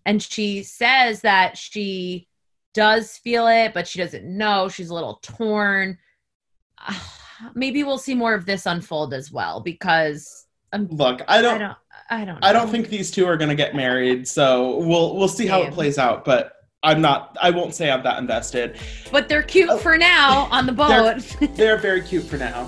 And 0.05 0.21
she 0.21 0.63
says 0.63 1.21
that 1.21 1.57
she 1.57 2.27
does 2.73 3.17
feel 3.17 3.47
it, 3.47 3.73
but 3.73 3.87
she 3.87 3.99
doesn't 3.99 4.25
know. 4.25 4.67
She's 4.69 4.89
a 4.89 4.93
little 4.93 5.19
torn. 5.21 5.97
Maybe 7.55 7.83
we'll 7.83 7.97
see 7.97 8.13
more 8.15 8.33
of 8.33 8.45
this 8.45 8.65
unfold 8.65 9.13
as 9.13 9.31
well 9.31 9.59
because 9.59 10.45
um, 10.71 10.87
Look, 10.87 11.21
I 11.27 11.37
I 11.37 11.41
don't, 11.41 11.55
I 11.55 11.57
don't, 11.59 11.77
I 12.09 12.25
don't, 12.25 12.45
I 12.45 12.53
don't 12.53 12.69
think 12.69 12.89
these 12.89 13.11
two 13.11 13.25
are 13.25 13.37
gonna 13.37 13.55
get 13.55 13.75
married. 13.75 14.27
So 14.27 14.77
we'll 14.77 15.15
we'll 15.15 15.27
see 15.27 15.45
how 15.45 15.61
it 15.61 15.73
plays 15.73 15.97
out. 15.97 16.25
But 16.25 16.53
I'm 16.83 16.99
not. 17.01 17.37
I 17.41 17.49
won't 17.51 17.75
say 17.75 17.91
I'm 17.91 18.01
that 18.03 18.17
invested. 18.17 18.77
But 19.11 19.29
they're 19.29 19.43
cute 19.43 19.69
Oh. 19.69 19.77
for 19.77 19.97
now 19.97 20.47
on 20.51 20.65
the 20.65 20.71
They're- 21.39 21.47
boat. 21.49 21.55
They're 21.55 21.77
very 21.77 22.01
cute 22.01 22.23
for 22.23 22.37
now. 22.37 22.67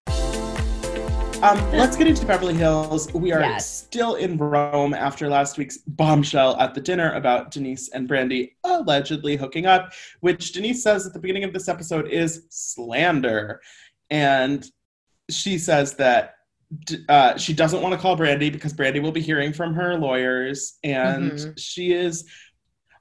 Um, 1.43 1.57
let's 1.71 1.95
get 1.95 2.05
into 2.05 2.23
Beverly 2.23 2.53
Hills. 2.53 3.11
We 3.13 3.31
are 3.31 3.39
Yes. 3.41 3.67
still 3.67 4.13
in 4.13 4.37
Rome 4.37 4.93
after 4.93 5.27
last 5.27 5.57
week's 5.57 5.79
bombshell 5.79 6.55
at 6.59 6.75
the 6.75 6.81
dinner 6.81 7.13
about 7.13 7.49
Denise 7.49 7.89
and 7.89 8.07
Brandi 8.07 8.51
allegedly 8.63 9.37
hooking 9.37 9.65
up, 9.65 9.91
which 10.19 10.51
Denise 10.51 10.83
says 10.83 11.07
at 11.07 11.13
the 11.13 11.19
beginning 11.19 11.43
of 11.43 11.51
this 11.51 11.67
episode 11.67 12.07
is 12.09 12.43
slander. 12.49 13.59
And 14.11 14.63
she 15.31 15.57
says 15.57 15.95
that 15.95 16.35
uh, 17.09 17.37
she 17.37 17.53
doesn't 17.53 17.81
want 17.81 17.93
to 17.95 17.99
call 17.99 18.15
Brandi 18.15 18.51
because 18.51 18.73
Brandi 18.73 19.01
will 19.01 19.11
be 19.11 19.19
hearing 19.21 19.51
from 19.51 19.73
her 19.73 19.97
lawyers. 19.97 20.77
And 20.83 21.31
Mhm. 21.31 21.53
she 21.59 21.91
is, 21.93 22.23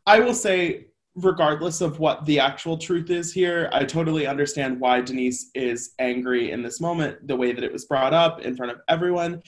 I 0.07 0.21
will 0.21 0.35
say, 0.35 0.87
regardless 1.17 1.81
of 1.81 1.99
what 1.99 2.25
the 2.25 2.39
actual 2.39 2.79
truth 2.79 3.11
is 3.11 3.33
here, 3.33 3.69
I 3.73 3.85
totally 3.85 4.27
understand 4.27 4.81
why 4.81 5.01
Denise 5.01 5.51
is 5.55 5.95
angry 5.99 6.53
in 6.53 6.63
this 6.63 6.81
moment, 6.81 7.27
the 7.27 7.37
way 7.37 7.53
that 7.53 7.65
it 7.65 7.73
was 7.73 7.85
brought 7.85 8.15
up 8.15 8.41
in 8.41 8.57
front 8.57 8.73
of 8.73 8.79
everyone. 8.89 9.43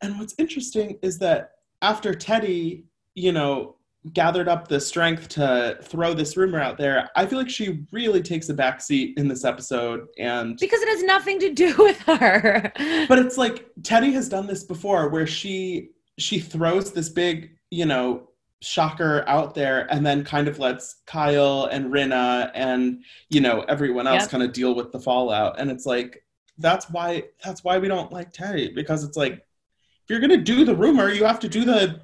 And 0.00 0.18
what's 0.18 0.34
interesting 0.38 0.98
is 1.02 1.18
that 1.18 1.52
after 1.82 2.14
Teddi, 2.14 2.84
you 3.14 3.32
know, 3.32 3.76
gathered 4.12 4.48
up 4.48 4.66
the 4.66 4.80
strength 4.80 5.28
to 5.28 5.78
throw 5.82 6.12
this 6.14 6.36
rumor 6.36 6.58
out 6.58 6.76
there, 6.76 7.08
I 7.14 7.26
feel 7.26 7.38
like 7.38 7.50
she 7.50 7.84
really 7.92 8.22
takes 8.22 8.48
a 8.48 8.54
backseat 8.54 9.16
in 9.16 9.28
this 9.28 9.44
episode. 9.44 10.08
And 10.18 10.56
because 10.58 10.80
it 10.80 10.88
has 10.88 11.02
nothing 11.04 11.38
to 11.40 11.52
do 11.52 11.74
with 11.78 11.98
her. 12.00 12.72
but 13.08 13.18
it's 13.18 13.36
like 13.36 13.68
Teddi 13.82 14.12
has 14.14 14.28
done 14.28 14.46
this 14.46 14.64
before 14.64 15.08
where 15.08 15.26
she 15.26 15.90
she 16.18 16.38
throws 16.38 16.92
this 16.92 17.08
big, 17.08 17.56
you 17.70 17.86
know, 17.86 18.28
shocker 18.62 19.24
out 19.26 19.54
there 19.54 19.92
and 19.92 20.06
then 20.06 20.24
kind 20.24 20.48
of 20.48 20.58
lets 20.58 21.02
Kyle 21.06 21.68
and 21.70 21.92
Rinna 21.92 22.50
and 22.54 23.02
you 23.28 23.40
know 23.40 23.62
everyone 23.68 24.06
else 24.06 24.22
Yep. 24.22 24.30
kind 24.30 24.42
of 24.42 24.52
deal 24.52 24.74
with 24.74 24.92
the 24.92 25.00
fallout. 25.00 25.58
And 25.60 25.70
it's 25.70 25.84
like 25.86 26.24
that's 26.58 26.88
why 26.90 27.24
that's 27.44 27.64
why 27.64 27.78
we 27.78 27.88
don't 27.88 28.12
like 28.12 28.32
Teddi 28.32 28.74
because 28.74 29.04
it's 29.04 29.16
like 29.16 29.34
if 29.34 30.10
you're 30.10 30.20
gonna 30.20 30.36
do 30.36 30.64
the 30.64 30.74
rumor, 30.74 31.10
you 31.10 31.24
have 31.24 31.40
to 31.40 31.48
do 31.48 31.64
the 31.64 32.00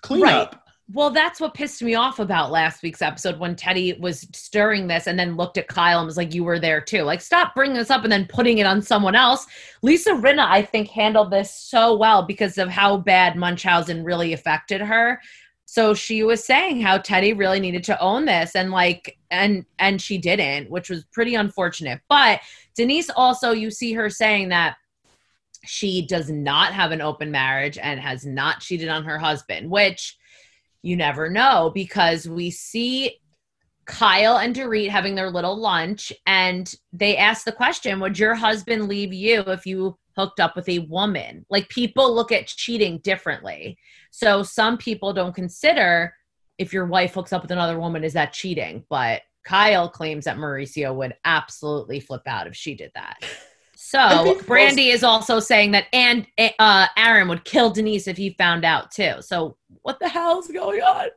cleanup. 0.00 0.60
Well, 0.92 1.08
that's 1.08 1.40
what 1.40 1.54
pissed 1.54 1.82
me 1.82 1.94
off 1.94 2.18
about 2.18 2.50
last 2.50 2.82
week's 2.82 3.00
episode 3.00 3.38
when 3.38 3.56
Teddi 3.56 3.98
was 4.00 4.28
stirring 4.34 4.86
this 4.86 5.06
and 5.06 5.18
then 5.18 5.34
looked 5.34 5.56
at 5.56 5.66
Kyle 5.66 5.98
and 5.98 6.06
was 6.06 6.18
like, 6.18 6.34
You 6.34 6.44
were 6.44 6.58
there 6.60 6.80
too. 6.82 7.04
Like, 7.04 7.22
stop 7.22 7.54
bringing 7.54 7.74
this 7.76 7.90
up 7.90 8.02
and 8.02 8.12
then 8.12 8.26
putting 8.28 8.58
it 8.58 8.66
on 8.66 8.82
someone 8.82 9.14
else. 9.14 9.46
Lisa 9.80 10.10
Rinna, 10.10 10.46
I 10.46 10.60
think, 10.60 10.88
handled 10.90 11.30
this 11.30 11.54
so 11.54 11.96
well 11.96 12.26
because 12.26 12.58
of 12.58 12.68
how 12.68 12.98
bad 12.98 13.34
Munchausen 13.34 14.04
really 14.04 14.34
affected 14.34 14.82
her. 14.82 15.22
So 15.74 15.92
she 15.92 16.22
was 16.22 16.44
saying 16.44 16.82
how 16.82 16.98
Teddi 16.98 17.36
really 17.36 17.58
needed 17.58 17.82
to 17.84 18.00
own 18.00 18.26
this 18.26 18.54
and 18.54 18.70
like 18.70 19.18
and 19.32 19.66
and 19.80 20.00
she 20.00 20.18
didn't, 20.18 20.70
which 20.70 20.88
was 20.88 21.04
pretty 21.06 21.34
unfortunate. 21.34 22.00
But 22.08 22.42
Denise 22.76 23.10
also 23.10 23.50
you 23.50 23.72
see 23.72 23.92
her 23.94 24.08
saying 24.08 24.50
that 24.50 24.76
she 25.64 26.06
does 26.06 26.30
not 26.30 26.72
have 26.72 26.92
an 26.92 27.00
open 27.00 27.32
marriage 27.32 27.76
and 27.76 27.98
has 27.98 28.24
not 28.24 28.60
cheated 28.60 28.88
on 28.88 29.02
her 29.02 29.18
husband, 29.18 29.68
which 29.68 30.16
you 30.82 30.94
never 30.94 31.28
know 31.28 31.72
because 31.74 32.28
we 32.28 32.52
see 32.52 33.18
Kyle 33.84 34.36
and 34.36 34.54
Dorit 34.54 34.90
having 34.90 35.16
their 35.16 35.32
little 35.32 35.56
lunch 35.56 36.12
and 36.24 36.72
they 36.92 37.16
ask 37.16 37.44
the 37.44 37.50
question 37.50 37.98
Would 37.98 38.16
your 38.16 38.36
husband 38.36 38.86
leave 38.86 39.12
you 39.12 39.40
if 39.40 39.66
you 39.66 39.98
hooked 40.16 40.40
up 40.40 40.56
with 40.56 40.68
a 40.68 40.80
woman? 40.80 41.44
Like 41.50 41.68
people 41.68 42.14
look 42.14 42.32
at 42.32 42.46
cheating 42.46 42.98
differently. 42.98 43.78
So 44.10 44.42
some 44.42 44.78
people 44.78 45.12
don't 45.12 45.34
consider 45.34 46.14
if 46.58 46.72
your 46.72 46.86
wife 46.86 47.14
hooks 47.14 47.32
up 47.32 47.42
with 47.42 47.50
another 47.50 47.78
woman, 47.78 48.04
is 48.04 48.12
that 48.12 48.32
cheating? 48.32 48.84
But 48.88 49.22
Kyle 49.44 49.88
claims 49.88 50.24
that 50.24 50.36
Mauricio 50.36 50.94
would 50.94 51.14
absolutely 51.24 52.00
flip 52.00 52.22
out 52.26 52.46
if 52.46 52.56
she 52.56 52.74
did 52.74 52.92
that. 52.94 53.24
So 53.76 53.98
Brandi 53.98 54.94
is 54.94 55.04
also 55.04 55.40
saying 55.40 55.72
that 55.72 55.88
and 55.92 56.26
uh, 56.58 56.86
Aaron 56.96 57.28
would 57.28 57.44
kill 57.44 57.70
Denise 57.70 58.08
if 58.08 58.16
he 58.16 58.30
found 58.30 58.64
out 58.64 58.90
too. 58.90 59.14
So 59.20 59.56
what 59.82 59.98
the 60.00 60.08
hell's 60.08 60.48
going 60.48 60.80
on? 60.80 61.08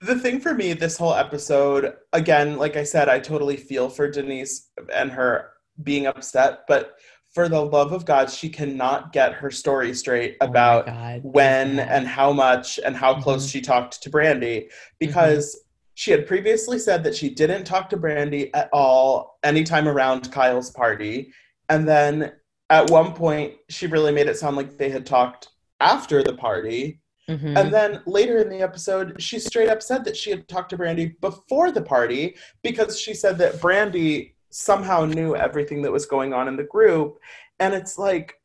the 0.00 0.18
thing 0.18 0.40
for 0.40 0.54
me 0.54 0.72
this 0.72 0.96
whole 0.96 1.14
episode 1.14 1.94
again 2.12 2.58
like 2.58 2.76
i 2.76 2.82
said 2.82 3.08
i 3.08 3.18
totally 3.18 3.56
feel 3.56 3.88
for 3.88 4.10
denise 4.10 4.70
and 4.92 5.10
her 5.10 5.52
being 5.82 6.06
upset 6.06 6.60
but 6.68 6.96
for 7.36 7.50
the 7.50 7.60
love 7.60 7.92
of 7.92 8.06
god 8.06 8.30
she 8.30 8.48
cannot 8.48 9.12
get 9.12 9.30
her 9.34 9.50
story 9.50 9.92
straight 9.92 10.38
Oh 10.40 10.46
about 10.46 10.86
God, 10.86 11.20
when 11.22 11.76
yeah. 11.76 11.94
and 11.94 12.08
how 12.08 12.32
much 12.32 12.80
and 12.84 12.96
how 12.96 13.20
close 13.20 13.46
Mhm. 13.46 13.50
she 13.52 13.60
talked 13.60 14.02
to 14.02 14.08
brandi 14.10 14.70
because 14.98 15.44
she 15.92 16.10
had 16.12 16.26
previously 16.26 16.78
said 16.78 17.04
that 17.04 17.14
she 17.14 17.28
didn't 17.28 17.64
talk 17.64 17.90
to 17.90 17.98
brandi 17.98 18.48
at 18.54 18.70
all 18.72 19.38
anytime 19.44 19.86
around 19.86 20.32
kyle's 20.32 20.70
party 20.70 21.30
and 21.68 21.86
then 21.86 22.32
at 22.70 22.90
one 22.90 23.12
point 23.12 23.52
she 23.68 23.86
really 23.86 24.12
made 24.12 24.28
it 24.28 24.38
sound 24.38 24.56
like 24.56 24.78
they 24.78 24.88
had 24.88 25.04
talked 25.04 25.48
after 25.78 26.22
the 26.22 26.32
party 26.34 27.00
Mhm. 27.28 27.58
and 27.58 27.74
then 27.74 28.00
later 28.06 28.38
in 28.38 28.48
the 28.48 28.62
episode, 28.62 29.20
she 29.20 29.40
straight 29.40 29.68
up 29.68 29.82
said 29.82 30.04
that 30.04 30.16
she 30.16 30.30
had 30.30 30.46
talked 30.46 30.70
to 30.70 30.78
Brandi 30.78 31.20
before 31.20 31.72
the 31.72 31.82
party 31.82 32.36
because 32.62 33.00
she 33.00 33.14
said 33.14 33.36
that 33.38 33.54
Brandi 33.54 34.35
somehow 34.56 35.04
knew 35.04 35.36
everything 35.36 35.82
that 35.82 35.92
was 35.92 36.06
going 36.06 36.32
on 36.32 36.48
in 36.48 36.56
the 36.56 36.64
group. 36.64 37.18
And 37.60 37.74
it's 37.74 37.98
like, 37.98 38.40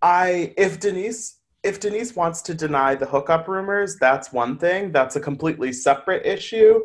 I 0.00 0.54
if 0.56 0.80
Denise 0.80 1.38
if 1.62 1.80
Denise 1.80 2.14
wants 2.14 2.42
to 2.42 2.54
deny 2.54 2.94
the 2.94 3.06
hookup 3.06 3.48
rumors, 3.48 3.96
that's 3.96 4.32
one 4.32 4.56
thing. 4.56 4.92
That's 4.92 5.16
a 5.16 5.20
completely 5.20 5.72
separate 5.72 6.24
issue. 6.24 6.80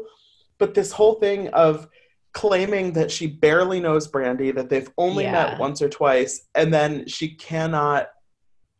But 0.57 0.73
this 0.73 0.91
whole 0.91 1.15
thing 1.15 1.47
of 1.49 1.87
claiming 2.33 2.93
that 2.93 3.11
she 3.11 3.27
barely 3.27 3.79
knows 3.79 4.07
Brandi, 4.07 4.53
that 4.55 4.69
they've 4.69 4.89
only 4.97 5.23
Yeah. 5.25 5.31
met 5.33 5.59
once 5.59 5.81
or 5.81 5.89
twice, 5.89 6.47
and 6.55 6.73
then 6.73 7.07
she 7.07 7.35
cannot 7.35 8.09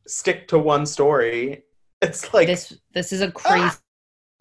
stick 0.08 0.48
to 0.50 0.60
one 0.60 0.86
story. 0.86 1.64
It's 2.02 2.34
like 2.34 2.48
this 2.48 2.74
this 2.94 3.14
is 3.14 3.22
a 3.22 3.32
crazy 3.32 3.78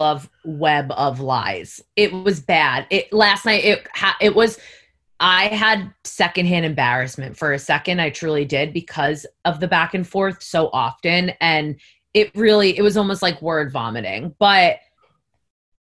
ah! 0.01 0.13
of 0.13 0.31
web 0.45 0.91
of 0.93 1.21
lies. 1.21 1.81
It 1.95 2.13
was 2.13 2.41
bad. 2.41 2.87
It 2.91 3.13
last 3.13 3.45
night 3.45 3.65
it 3.65 3.87
ha- 3.95 4.17
it 4.21 4.35
was 4.35 4.59
I 5.23 5.49
had 5.49 5.93
secondhand 6.05 6.65
embarrassment 6.65 7.37
for 7.37 7.53
a 7.53 7.59
second. 7.59 8.01
I 8.01 8.09
truly 8.11 8.45
did 8.47 8.73
because 8.73 9.27
of 9.45 9.61
the 9.61 9.69
back 9.69 9.93
and 9.95 10.07
forth 10.07 10.43
so 10.43 10.71
often 10.73 11.31
and 11.41 11.79
it 12.15 12.35
really 12.35 12.77
it 12.77 12.83
was 12.83 12.97
almost 12.97 13.21
like 13.23 13.41
word 13.43 13.71
vomiting. 13.71 14.35
But 14.39 14.79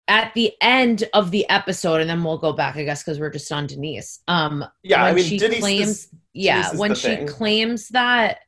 at 0.09 0.33
the 0.35 0.53
end 0.61 1.05
of 1.13 1.31
the 1.33 1.49
episode 1.51 2.01
and 2.01 2.09
then 2.09 2.25
we'll 2.25 2.39
go 2.39 2.53
back 2.53 2.77
I 2.77 2.85
guess 2.85 3.03
cuz 3.03 3.21
we're 3.21 3.31
just 3.31 3.53
on 3.53 3.67
Denise. 3.67 4.21
Um 4.27 4.65
yeah, 4.83 5.05
I 5.05 5.13
mean 5.13 5.25
she 5.25 5.39
Denise 5.39 5.61
claims 5.61 5.89
is- 5.89 6.09
yeah 6.33 6.63
Denise 6.69 6.79
when 6.81 6.95
she 6.95 7.09
thing. 7.09 7.27
claims 7.27 7.89
that 7.89 8.39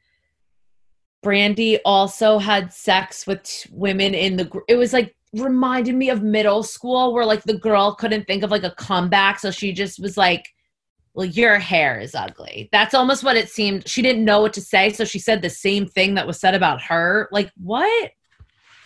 brandi 1.25 1.79
also 1.85 2.39
had 2.39 2.73
sex 2.73 3.27
with 3.27 3.67
women 3.71 4.15
in 4.15 4.37
the 4.37 4.45
gr- 4.45 4.61
it 4.69 4.77
was 4.77 4.93
like 4.93 5.15
reminded 5.35 5.95
me 5.95 6.09
of 6.11 6.23
middle 6.23 6.63
school 6.63 7.13
where 7.13 7.27
like 7.27 7.43
the 7.43 7.59
girl 7.59 7.95
couldn't 7.95 8.27
think 8.27 8.43
of 8.43 8.51
like 8.51 8.63
a 8.65 8.71
comeback 8.77 9.39
so 9.39 9.51
she 9.51 9.73
just 9.73 10.01
was 10.01 10.17
like 10.17 10.49
well 11.19 11.27
your 11.27 11.59
hair 11.59 12.01
is 12.01 12.15
ugly 12.15 12.69
that's 12.73 12.95
almost 12.95 13.23
what 13.25 13.37
it 13.37 13.51
seemed 13.51 13.87
she 13.87 14.01
didn't 14.01 14.25
know 14.25 14.41
what 14.41 14.55
to 14.55 14.61
say 14.63 14.91
so 14.93 15.05
she 15.05 15.19
said 15.19 15.43
the 15.43 15.51
same 15.51 15.87
thing 15.87 16.15
that 16.15 16.27
was 16.27 16.41
said 16.41 16.55
about 16.55 16.81
her 16.81 17.29
like 17.33 17.51
what 17.63 18.13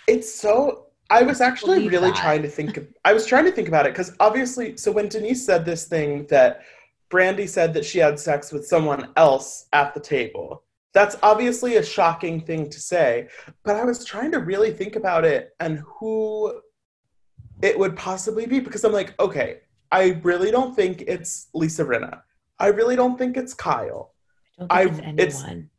It's 0.08 0.32
so. 0.34 0.86
I 1.10 1.22
was 1.22 1.40
actually 1.40 1.88
really 1.88 2.10
that. 2.10 2.16
trying 2.16 2.42
to 2.42 2.48
think. 2.48 2.76
Of, 2.76 2.88
I 3.04 3.12
was 3.12 3.26
trying 3.26 3.44
to 3.44 3.52
think 3.52 3.68
about 3.68 3.86
it 3.86 3.92
because 3.92 4.12
obviously, 4.18 4.76
so 4.76 4.90
when 4.90 5.08
Denise 5.08 5.44
said 5.44 5.64
this 5.64 5.86
thing 5.86 6.26
that 6.28 6.62
Brandi 7.10 7.48
said 7.48 7.74
that 7.74 7.84
she 7.84 7.98
had 7.98 8.18
sex 8.18 8.50
with 8.52 8.66
someone 8.66 9.10
else 9.16 9.66
at 9.72 9.92
the 9.94 10.00
table, 10.00 10.64
that's 10.94 11.16
obviously 11.22 11.76
a 11.76 11.84
shocking 11.84 12.40
thing 12.40 12.70
to 12.70 12.80
say. 12.80 13.28
But 13.62 13.76
I 13.76 13.84
was 13.84 14.04
trying 14.04 14.32
to 14.32 14.38
really 14.38 14.72
think 14.72 14.96
about 14.96 15.24
it 15.24 15.54
and 15.60 15.78
who 15.80 16.60
it 17.62 17.78
would 17.78 17.96
possibly 17.96 18.46
be 18.46 18.60
because 18.60 18.82
I'm 18.84 18.92
like, 18.92 19.14
okay, 19.20 19.60
I 19.92 20.18
really 20.22 20.50
don't 20.50 20.74
think 20.74 21.04
it's 21.06 21.48
Lisa 21.54 21.84
Rinna. 21.84 22.22
I 22.58 22.68
really 22.68 22.96
don't 22.96 23.16
think 23.18 23.36
it's 23.36 23.54
Kyle. 23.54 24.14
i 24.70 24.84
don't 24.84 24.94
think 24.94 25.06
I- 25.06 25.10
it's 25.10 25.20
it's- 25.36 25.42
anyone 25.44 25.70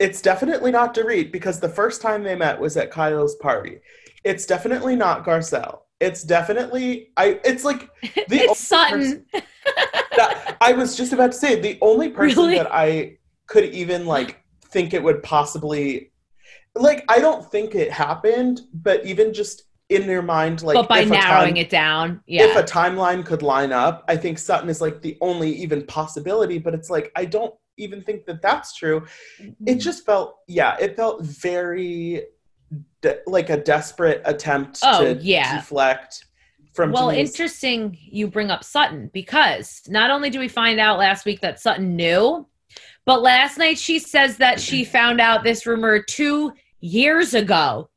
It's 0.00 0.22
definitely 0.22 0.70
not 0.70 0.94
Dorit 0.94 1.30
because 1.32 1.58
the 1.60 1.68
first 1.68 2.00
time 2.00 2.22
they 2.22 2.36
met 2.36 2.60
was 2.60 2.76
at 2.76 2.90
Kyle's 2.90 3.34
party. 3.36 3.80
It's 4.24 4.46
definitely 4.46 4.94
not 4.96 5.24
Garcelle. 5.24 5.80
It's 6.00 6.22
definitely 6.22 7.10
I. 7.16 7.40
It's 7.44 7.64
like 7.64 7.90
the 8.02 8.38
it's 8.46 8.60
sutton 8.60 9.26
that, 10.16 10.56
I 10.60 10.72
was 10.72 10.96
just 10.96 11.12
about 11.12 11.32
to 11.32 11.38
say 11.38 11.60
the 11.60 11.78
only 11.80 12.08
person 12.10 12.44
Really? 12.44 12.58
that 12.58 12.70
I 12.72 13.18
could 13.48 13.64
even 13.64 14.06
like 14.06 14.30
think 14.70 14.94
it 14.94 15.02
would 15.02 15.22
possibly 15.22 16.12
like 16.76 17.04
I 17.08 17.18
don't 17.18 17.44
think 17.50 17.74
it 17.74 17.90
happened, 17.90 18.60
but 18.72 19.04
even 19.04 19.32
just 19.34 19.64
in 19.88 20.06
their 20.06 20.22
mind, 20.22 20.62
like 20.62 20.74
but 20.74 20.88
by 20.88 21.04
narrowing 21.04 21.54
time- 21.54 21.56
it 21.56 21.70
down 21.70 22.20
yeah 22.26 22.44
if 22.44 22.56
a 22.56 22.62
timeline 22.62 23.24
could 23.24 23.42
line 23.42 23.72
up, 23.72 24.04
I 24.08 24.16
think 24.16 24.38
Sutton 24.38 24.68
is 24.68 24.80
like 24.80 25.00
the 25.00 25.16
only 25.20 25.50
even 25.52 25.84
possibility. 25.86 26.58
But 26.58 26.74
it's 26.74 26.90
like 26.90 27.10
I 27.16 27.24
don't 27.24 27.54
even 27.78 28.02
think 28.02 28.26
that 28.26 28.42
that's 28.42 28.74
true. 28.76 29.04
It 29.38 29.78
Mm. 29.78 29.80
just 29.80 30.04
felt, 30.04 30.36
yeah, 30.48 30.76
it 30.80 30.96
felt 30.96 31.22
very 31.22 32.24
de- 33.02 33.18
like 33.26 33.48
a 33.50 33.56
desperate 33.56 34.20
attempt 34.24 34.80
Oh, 34.82 35.04
to 35.14 35.22
yeah. 35.22 35.56
deflect 35.56 36.24
from. 36.74 36.92
well 36.92 37.08
Denise. 37.10 37.30
interesting 37.30 37.96
you 38.00 38.26
bring 38.28 38.50
up 38.50 38.62
sutton 38.64 39.10
because 39.14 39.82
not 39.88 40.10
only 40.10 40.28
do 40.28 40.38
we 40.38 40.48
find 40.48 40.78
out 40.78 40.98
last 40.98 41.24
week 41.24 41.40
that 41.40 41.58
sutton 41.60 41.96
knew 41.96 42.46
but 43.06 43.22
last 43.22 43.56
night 43.58 43.78
she 43.78 43.98
says 43.98 44.36
that 44.36 44.60
she 44.60 44.84
found 44.98 45.20
out 45.20 45.42
this 45.44 45.64
rumor 45.66 46.02
two 46.02 46.52
years 46.80 47.32
ago 47.34 47.88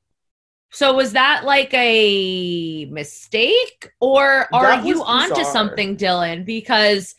so 0.71 0.93
was 0.93 1.11
that 1.13 1.43
like 1.45 1.73
a 1.73 2.85
mistake 2.85 3.91
or 3.99 4.47
are 4.53 4.63
That 4.77 4.85
you 4.85 5.03
onto 5.03 5.35
bizarre. 5.35 5.53
something 5.53 5.97
dylan 5.97 6.45
because 6.45 7.13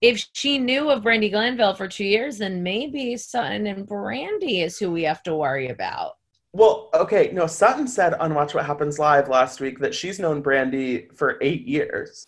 if 0.00 0.26
she 0.32 0.58
knew 0.58 0.90
of 0.90 1.02
brandi 1.02 1.30
glanville 1.30 1.74
for 1.74 1.88
two 1.88 2.04
years 2.04 2.38
then 2.38 2.62
maybe 2.62 3.16
sutton 3.16 3.66
and 3.66 3.86
brandi 3.86 4.64
is 4.64 4.78
who 4.78 4.90
we 4.90 5.02
have 5.04 5.22
to 5.24 5.34
worry 5.34 5.68
about 5.68 6.12
Well, 6.54 6.90
okay, 6.92 7.30
no, 7.32 7.46
Sutton 7.46 7.88
said 7.88 8.12
on 8.20 8.34
Watch 8.34 8.52
What 8.54 8.66
Happens 8.66 8.98
Live 8.98 9.26
last 9.30 9.58
week 9.64 9.78
that 9.78 9.94
she's 9.94 10.18
known 10.18 10.42
Brandi 10.42 11.08
for 11.16 11.38
eight 11.40 11.64
years. 11.66 12.26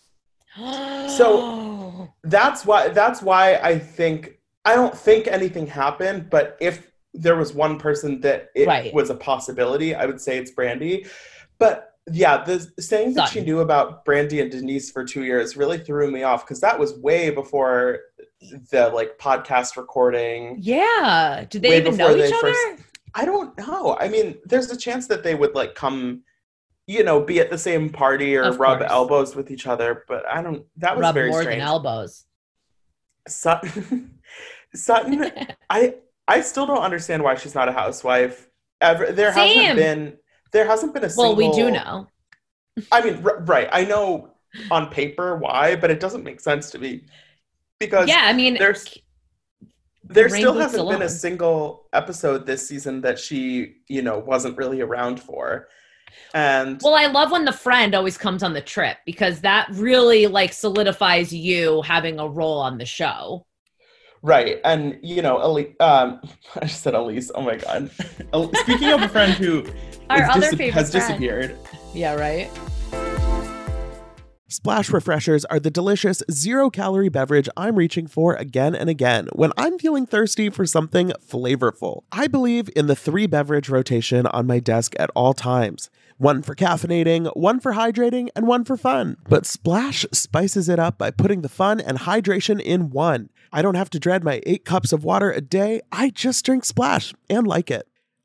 So- 1.17 2.09
That's 2.23 2.65
why. 2.65 2.89
That's 2.89 3.21
why 3.21 3.45
I 3.71 3.77
think 3.77 4.39
I 4.65 4.73
don't 4.79 4.97
think 4.97 5.27
anything 5.27 5.67
happened. 5.67 6.29
But 6.31 6.57
if 6.59 6.75
there 7.17 7.35
was 7.35 7.53
one 7.53 7.77
person 7.79 8.19
that 8.21 8.49
it 8.55 8.67
Right. 8.67 8.93
was 8.93 9.09
a 9.09 9.15
possibility, 9.15 9.95
I 9.95 10.05
would 10.05 10.21
say 10.21 10.37
it's 10.37 10.51
Brandi. 10.51 11.07
But 11.57 11.91
yeah, 12.11 12.43
the 12.43 12.71
saying 12.79 13.13
that 13.15 13.29
she 13.29 13.41
knew 13.41 13.61
about 13.61 14.05
Brandi 14.05 14.41
and 14.41 14.51
Denise 14.51 14.91
for 14.91 15.03
two 15.03 15.23
years 15.23 15.57
really 15.57 15.77
threw 15.79 16.11
me 16.11 16.23
off 16.23 16.43
because 16.45 16.59
that 16.61 16.77
was 16.77 16.93
way 16.99 17.29
before 17.31 17.99
the 18.71 18.89
like 18.89 19.17
podcast 19.17 19.75
recording. 19.77 20.57
yeah 20.59 21.45
did 21.49 21.61
they 21.63 21.77
even 21.77 21.97
know 21.97 22.15
each 22.15 22.31
other 22.31 22.41
first- 22.53 22.83
I 23.17 23.23
don't 23.23 23.57
know. 23.57 23.95
I 23.99 24.09
mean, 24.09 24.35
there's 24.43 24.69
a 24.69 24.77
chance 24.77 25.07
that 25.07 25.23
they 25.23 25.35
would 25.35 25.55
like 25.55 25.73
come, 25.73 26.23
you 26.85 27.01
know, 27.01 27.21
be 27.21 27.39
at 27.39 27.49
the 27.49 27.57
same 27.57 27.89
party 27.89 28.35
or 28.35 28.43
Of 28.43 28.59
rub 28.59 28.79
course. 28.79 28.91
elbows 28.91 29.35
with 29.37 29.49
each 29.51 29.65
other. 29.67 30.03
But 30.09 30.27
I 30.27 30.41
don't. 30.41 30.65
That 30.77 30.97
was 30.97 31.01
rub 31.03 31.15
very 31.15 31.29
more 31.29 31.41
strange. 31.43 31.59
than 31.61 31.67
elbows 31.67 32.25
Sutton, 33.27 34.19
Sutton, 34.73 35.31
I 35.69 35.95
I 36.27 36.41
still 36.41 36.65
don't 36.65 36.81
understand 36.83 37.23
why 37.23 37.35
she's 37.35 37.55
not 37.55 37.69
a 37.69 37.71
housewife. 37.71 38.49
Ever 38.81 39.11
there 39.11 39.33
Same. 39.33 39.57
hasn't 39.57 39.77
been 39.77 40.17
there 40.51 40.65
hasn't 40.67 40.93
been 40.93 41.03
a 41.03 41.09
single. 41.09 41.35
well 41.35 41.35
we 41.35 41.51
do 41.55 41.71
know 41.71 42.07
I 42.91 43.01
mean, 43.01 43.25
r- 43.25 43.39
right? 43.45 43.69
I 43.71 43.85
know 43.85 44.31
on 44.69 44.89
paper 44.89 45.37
why, 45.37 45.77
but 45.77 45.89
it 45.91 45.99
doesn't 46.01 46.23
make 46.23 46.41
sense 46.41 46.69
to 46.71 46.79
me 46.79 47.05
because 47.79 48.07
yeah 48.07 48.23
i 48.25 48.33
mean 48.33 48.55
there's 48.55 48.97
there 50.03 50.29
still 50.29 50.53
hasn't 50.53 50.87
been 50.89 51.01
a 51.01 51.09
single 51.09 51.87
episode 51.93 52.45
this 52.45 52.67
season 52.67 53.01
that 53.01 53.17
she 53.17 53.75
you 53.87 54.01
know 54.01 54.19
wasn't 54.19 54.55
really 54.57 54.81
around 54.81 55.19
for, 55.19 55.67
and 56.33 56.79
well 56.83 56.95
i 56.95 57.07
love 57.07 57.31
when 57.31 57.45
the 57.45 57.51
friend 57.51 57.95
always 57.95 58.17
comes 58.17 58.43
on 58.43 58.53
the 58.53 58.61
trip 58.61 58.97
because 59.05 59.41
that 59.41 59.67
really 59.73 60.27
like 60.27 60.53
solidifies 60.53 61.33
you 61.33 61.81
having 61.81 62.19
a 62.19 62.27
role 62.27 62.59
on 62.59 62.77
the 62.77 62.85
show 62.85 63.45
Right, 64.25 64.59
and 64.65 64.97
you 65.03 65.21
know, 65.21 65.37
Elise, 65.39 65.75
um, 65.79 66.19
I 66.55 66.61
just 66.65 66.81
said 66.81 66.95
Elise. 66.95 67.31
Oh 67.35 67.43
my 67.43 67.57
god. 67.57 67.91
Speaking 68.55 68.91
of 68.91 69.03
a 69.03 69.07
friend 69.07 69.33
who 69.33 69.63
Our 70.09 70.23
other 70.23 70.41
dis- 70.41 70.49
favorite 70.55 70.73
has 70.73 70.91
friend. 70.91 71.07
disappeared, 71.07 71.57
yeah 71.93 72.13
right 72.15 72.49
Splash 74.47 74.89
Refreshers 74.91 75.43
are 75.45 75.59
the 75.59 75.71
delicious 75.71 76.23
zero 76.31 76.69
calorie 76.69 77.09
beverage 77.09 77.49
I'm 77.57 77.75
reaching 77.75 78.05
for 78.07 78.35
again 78.35 78.73
and 78.75 78.89
again 78.89 79.27
when 79.33 79.51
I'm 79.57 79.77
feeling 79.79 80.05
thirsty 80.05 80.49
for 80.49 80.65
something 80.65 81.11
flavorful. 81.27 82.01
I 82.11 82.27
believe 82.27 82.69
in 82.75 82.85
the 82.87 82.95
three 82.95 83.25
beverage 83.27 83.69
rotation 83.69 84.25
on 84.27 84.45
my 84.47 84.59
desk 84.59 84.95
at 84.99 85.09
all 85.15 85.33
times 85.33 85.89
one 86.17 86.41
for 86.41 86.55
caffeinating, 86.55 87.29
one 87.35 87.59
for 87.59 87.73
hydrating, 87.73 88.29
and 88.35 88.47
one 88.47 88.63
for 88.63 88.77
fun. 88.77 89.17
But 89.27 89.45
Splash 89.45 90.05
spices 90.13 90.69
it 90.69 90.79
up 90.79 90.97
by 90.97 91.11
putting 91.11 91.41
the 91.41 91.49
fun 91.49 91.81
and 91.81 91.99
hydration 91.99 92.61
in 92.61 92.89
one. 92.89 93.29
I 93.55 93.61
don't 93.61 93.75
have 93.75 93.89
to 93.91 93.99
dread 94.01 94.25
my 94.25 94.41
eight 94.45 94.65
cups 94.65 94.91
of 94.91 95.05
water 95.05 95.31
a 95.31 95.39
day, 95.39 95.79
I 95.89 96.09
just 96.09 96.43
drink 96.43 96.65
Splash 96.65 97.13
and 97.29 97.47
like 97.47 97.71
it. 97.71 97.87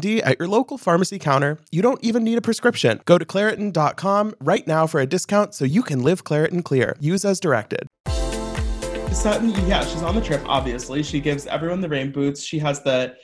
D 0.00 0.22
at 0.22 0.38
your 0.38 0.48
local 0.48 0.78
pharmacy 0.78 1.18
counter. 1.18 1.58
You 1.70 1.82
don't 1.82 2.02
even 2.02 2.24
need 2.24 2.38
a 2.38 2.40
prescription. 2.40 3.00
Go 3.04 3.18
to 3.18 3.24
Claritin.com 3.24 4.34
right 4.40 4.66
now 4.66 4.86
for 4.86 5.00
a 5.00 5.06
discount 5.06 5.54
so 5.54 5.64
you 5.64 5.82
can 5.82 6.02
live 6.02 6.24
Claritin 6.24 6.64
Clear. 6.64 6.96
Use 7.00 7.24
as 7.24 7.40
directed. 7.40 7.86
Sutton, 9.12 9.50
yeah, 9.66 9.84
she's 9.84 10.02
on 10.02 10.14
the 10.14 10.20
trip, 10.20 10.42
obviously. 10.46 11.02
She 11.02 11.20
gives 11.20 11.46
everyone 11.46 11.80
the 11.80 11.88
rain 11.88 12.12
boots. 12.12 12.42
She 12.42 12.58
has 12.58 12.82
the 12.82 13.14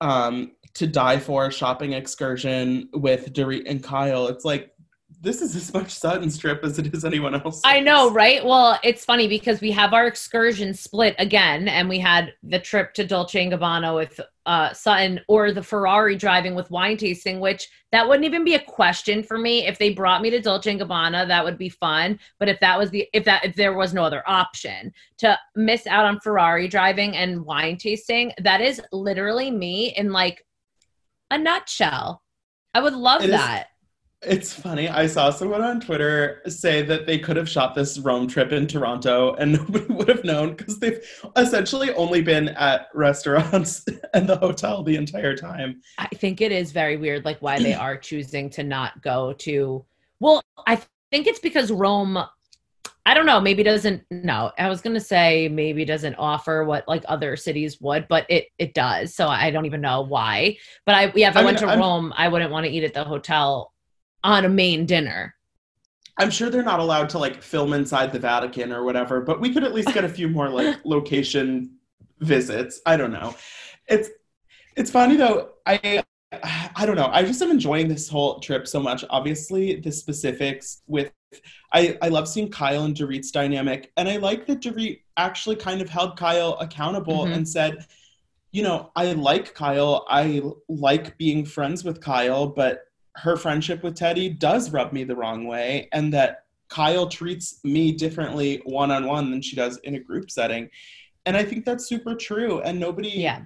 um 0.00 0.52
to 0.74 0.86
die 0.86 1.18
for 1.18 1.50
shopping 1.50 1.92
excursion 1.92 2.88
with 2.92 3.32
Dorit 3.32 3.62
and 3.66 3.82
Kyle. 3.82 4.28
It's 4.28 4.44
like 4.44 4.70
this 5.20 5.42
is 5.42 5.56
as 5.56 5.72
much 5.74 5.90
Sutton's 5.90 6.38
trip 6.38 6.62
as 6.62 6.78
it 6.78 6.94
is 6.94 7.04
anyone 7.04 7.34
else. 7.34 7.60
I 7.64 7.80
know, 7.80 8.10
right? 8.10 8.44
Well, 8.44 8.78
it's 8.84 9.04
funny 9.04 9.26
because 9.26 9.60
we 9.60 9.72
have 9.72 9.92
our 9.92 10.06
excursion 10.06 10.72
split 10.74 11.16
again, 11.18 11.66
and 11.66 11.88
we 11.88 11.98
had 11.98 12.34
the 12.42 12.60
trip 12.60 12.94
to 12.94 13.04
Dolce 13.04 13.42
and 13.42 13.52
Gabbana 13.52 13.94
with 13.94 14.20
uh, 14.46 14.72
Sutton 14.72 15.20
or 15.26 15.50
the 15.52 15.62
Ferrari 15.62 16.14
driving 16.14 16.54
with 16.54 16.70
wine 16.70 16.96
tasting, 16.96 17.40
which 17.40 17.68
that 17.90 18.06
wouldn't 18.08 18.24
even 18.26 18.44
be 18.44 18.54
a 18.54 18.60
question 18.60 19.22
for 19.22 19.38
me. 19.38 19.66
If 19.66 19.78
they 19.78 19.92
brought 19.92 20.22
me 20.22 20.30
to 20.30 20.40
Dolce 20.40 20.70
and 20.70 20.80
Gabbana, 20.80 21.26
that 21.26 21.44
would 21.44 21.58
be 21.58 21.68
fun. 21.68 22.18
But 22.38 22.48
if 22.48 22.60
that 22.60 22.78
was 22.78 22.90
the 22.90 23.08
if 23.12 23.24
that 23.24 23.44
if 23.44 23.56
there 23.56 23.74
was 23.74 23.92
no 23.92 24.04
other 24.04 24.22
option 24.26 24.92
to 25.18 25.38
miss 25.56 25.86
out 25.86 26.06
on 26.06 26.20
Ferrari 26.20 26.68
driving 26.68 27.16
and 27.16 27.44
wine 27.44 27.76
tasting, 27.76 28.32
that 28.38 28.60
is 28.60 28.80
literally 28.92 29.50
me 29.50 29.94
in 29.96 30.12
like 30.12 30.46
a 31.30 31.36
nutshell. 31.38 32.22
I 32.72 32.80
would 32.80 32.94
love 32.94 33.22
It 33.22 33.30
is- 33.30 33.36
that. 33.36 33.66
It's 34.22 34.52
funny. 34.52 34.88
I 34.88 35.06
saw 35.06 35.30
someone 35.30 35.62
on 35.62 35.80
Twitter 35.80 36.42
say 36.48 36.82
that 36.82 37.06
they 37.06 37.20
could 37.20 37.36
have 37.36 37.48
shot 37.48 37.76
this 37.76 38.00
Rome 38.00 38.26
trip 38.26 38.50
in 38.50 38.66
Toronto 38.66 39.34
and 39.34 39.52
nobody 39.58 39.84
would 39.92 40.08
have 40.08 40.24
known 40.24 40.56
because 40.56 40.80
they've 40.80 40.98
essentially 41.36 41.92
only 41.94 42.20
been 42.20 42.48
at 42.50 42.88
restaurants 42.94 43.84
and 44.14 44.28
the 44.28 44.36
hotel 44.36 44.82
the 44.82 44.96
entire 44.96 45.36
time. 45.36 45.80
I 45.98 46.08
think 46.08 46.40
it 46.40 46.50
is 46.50 46.72
very 46.72 46.96
weird, 46.96 47.24
like 47.24 47.38
why 47.40 47.60
they 47.60 47.74
are 47.74 47.96
choosing 47.96 48.50
to 48.50 48.64
not 48.64 49.00
go 49.02 49.34
to. 49.34 49.84
Well, 50.18 50.42
I 50.66 50.80
think 51.12 51.26
it's 51.28 51.40
because 51.40 51.70
Rome. 51.70 52.18
I 53.06 53.14
don't 53.14 53.24
know. 53.24 53.40
Maybe 53.40 53.62
doesn't. 53.62 54.02
No, 54.10 54.50
I 54.58 54.68
was 54.68 54.82
gonna 54.82 55.00
say 55.00 55.48
maybe 55.48 55.84
doesn't 55.86 56.16
offer 56.16 56.64
what 56.64 56.86
like 56.88 57.04
other 57.08 57.36
cities 57.36 57.80
would, 57.80 58.06
but 58.08 58.26
it 58.28 58.48
it 58.58 58.74
does. 58.74 59.14
So 59.14 59.28
I 59.28 59.50
don't 59.50 59.64
even 59.64 59.80
know 59.80 60.02
why. 60.02 60.58
But 60.84 60.94
I 60.94 61.12
yeah, 61.14 61.30
if 61.30 61.36
I, 61.36 61.40
I 61.40 61.44
went 61.44 61.58
mean, 61.60 61.68
to 61.68 61.70
I'm- 61.70 61.78
Rome, 61.78 62.12
I 62.16 62.28
wouldn't 62.28 62.50
want 62.50 62.66
to 62.66 62.72
eat 62.72 62.84
at 62.84 62.92
the 62.92 63.04
hotel 63.04 63.72
on 64.24 64.44
a 64.44 64.48
main 64.48 64.86
dinner. 64.86 65.34
I'm 66.18 66.30
sure 66.30 66.50
they're 66.50 66.62
not 66.64 66.80
allowed 66.80 67.08
to 67.10 67.18
like 67.18 67.42
film 67.42 67.72
inside 67.72 68.12
the 68.12 68.18
Vatican 68.18 68.72
or 68.72 68.82
whatever, 68.84 69.20
but 69.20 69.40
we 69.40 69.52
could 69.52 69.62
at 69.64 69.72
least 69.72 69.94
get 69.94 70.04
a 70.04 70.08
few 70.08 70.28
more 70.28 70.48
like 70.48 70.78
location 70.84 71.76
visits. 72.20 72.80
I 72.86 72.96
don't 72.96 73.12
know. 73.12 73.34
It's 73.86 74.10
it's 74.76 74.90
funny 74.90 75.16
though. 75.16 75.50
I 75.66 76.02
I 76.76 76.84
don't 76.84 76.96
know. 76.96 77.08
I 77.10 77.22
just 77.22 77.40
am 77.40 77.50
enjoying 77.50 77.88
this 77.88 78.08
whole 78.08 78.40
trip 78.40 78.66
so 78.66 78.80
much. 78.80 79.04
Obviously, 79.10 79.76
the 79.80 79.92
specifics 79.92 80.82
with 80.86 81.12
I 81.72 81.96
I 82.02 82.08
love 82.08 82.26
seeing 82.28 82.50
Kyle 82.50 82.84
and 82.84 82.94
Dorit's 82.96 83.30
dynamic, 83.30 83.92
and 83.96 84.08
I 84.08 84.16
like 84.16 84.46
that 84.46 84.60
Dorit 84.60 85.02
actually 85.16 85.56
kind 85.56 85.80
of 85.80 85.88
held 85.88 86.16
Kyle 86.18 86.56
accountable 86.60 87.24
Mhm. 87.26 87.34
and 87.36 87.48
said, 87.48 87.86
you 88.50 88.62
know, 88.62 88.90
I 88.96 89.12
like 89.12 89.54
Kyle. 89.54 90.04
I 90.08 90.42
like 90.68 91.16
being 91.16 91.44
friends 91.44 91.84
with 91.84 92.00
Kyle, 92.00 92.46
but 92.48 92.80
her 93.18 93.36
friendship 93.36 93.82
with 93.82 93.96
Teddi 93.96 94.38
does 94.38 94.70
rub 94.70 94.92
me 94.92 95.04
the 95.04 95.16
wrong 95.16 95.46
way, 95.46 95.88
and 95.92 96.12
that 96.14 96.44
Kyle 96.68 97.08
treats 97.08 97.60
me 97.64 97.92
differently 97.92 98.60
one 98.64 98.90
on 98.90 99.06
one 99.06 99.30
than 99.30 99.40
she 99.42 99.56
does 99.56 99.78
in 99.78 99.94
a 99.94 100.00
group 100.00 100.30
setting. 100.30 100.68
And 101.26 101.36
I 101.36 101.42
think 101.44 101.64
that's 101.64 101.86
super 101.86 102.14
true. 102.14 102.60
And 102.60 102.78
nobody, 102.78 103.08
Yeah. 103.10 103.42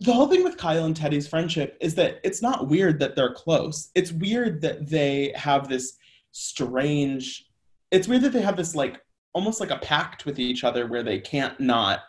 the 0.00 0.12
whole 0.12 0.28
thing 0.28 0.44
with 0.44 0.56
Kyle 0.56 0.84
and 0.84 0.96
Teddi's 0.96 1.28
friendship 1.28 1.76
is 1.80 1.94
that 1.96 2.20
it's 2.24 2.42
not 2.42 2.68
weird 2.68 2.98
that 3.00 3.14
they're 3.16 3.32
close. 3.34 3.90
It's 3.94 4.12
weird 4.12 4.60
that 4.62 4.88
they 4.88 5.32
have 5.36 5.68
this 5.68 5.96
strange, 6.32 7.46
it's 7.90 8.08
weird 8.08 8.22
that 8.22 8.32
they 8.32 8.42
have 8.42 8.56
this 8.56 8.74
like 8.74 9.00
almost 9.32 9.60
like 9.60 9.70
a 9.70 9.78
pact 9.78 10.26
with 10.26 10.38
each 10.38 10.64
other 10.64 10.86
where 10.86 11.02
they 11.02 11.18
can't 11.18 11.58
not 11.60 12.00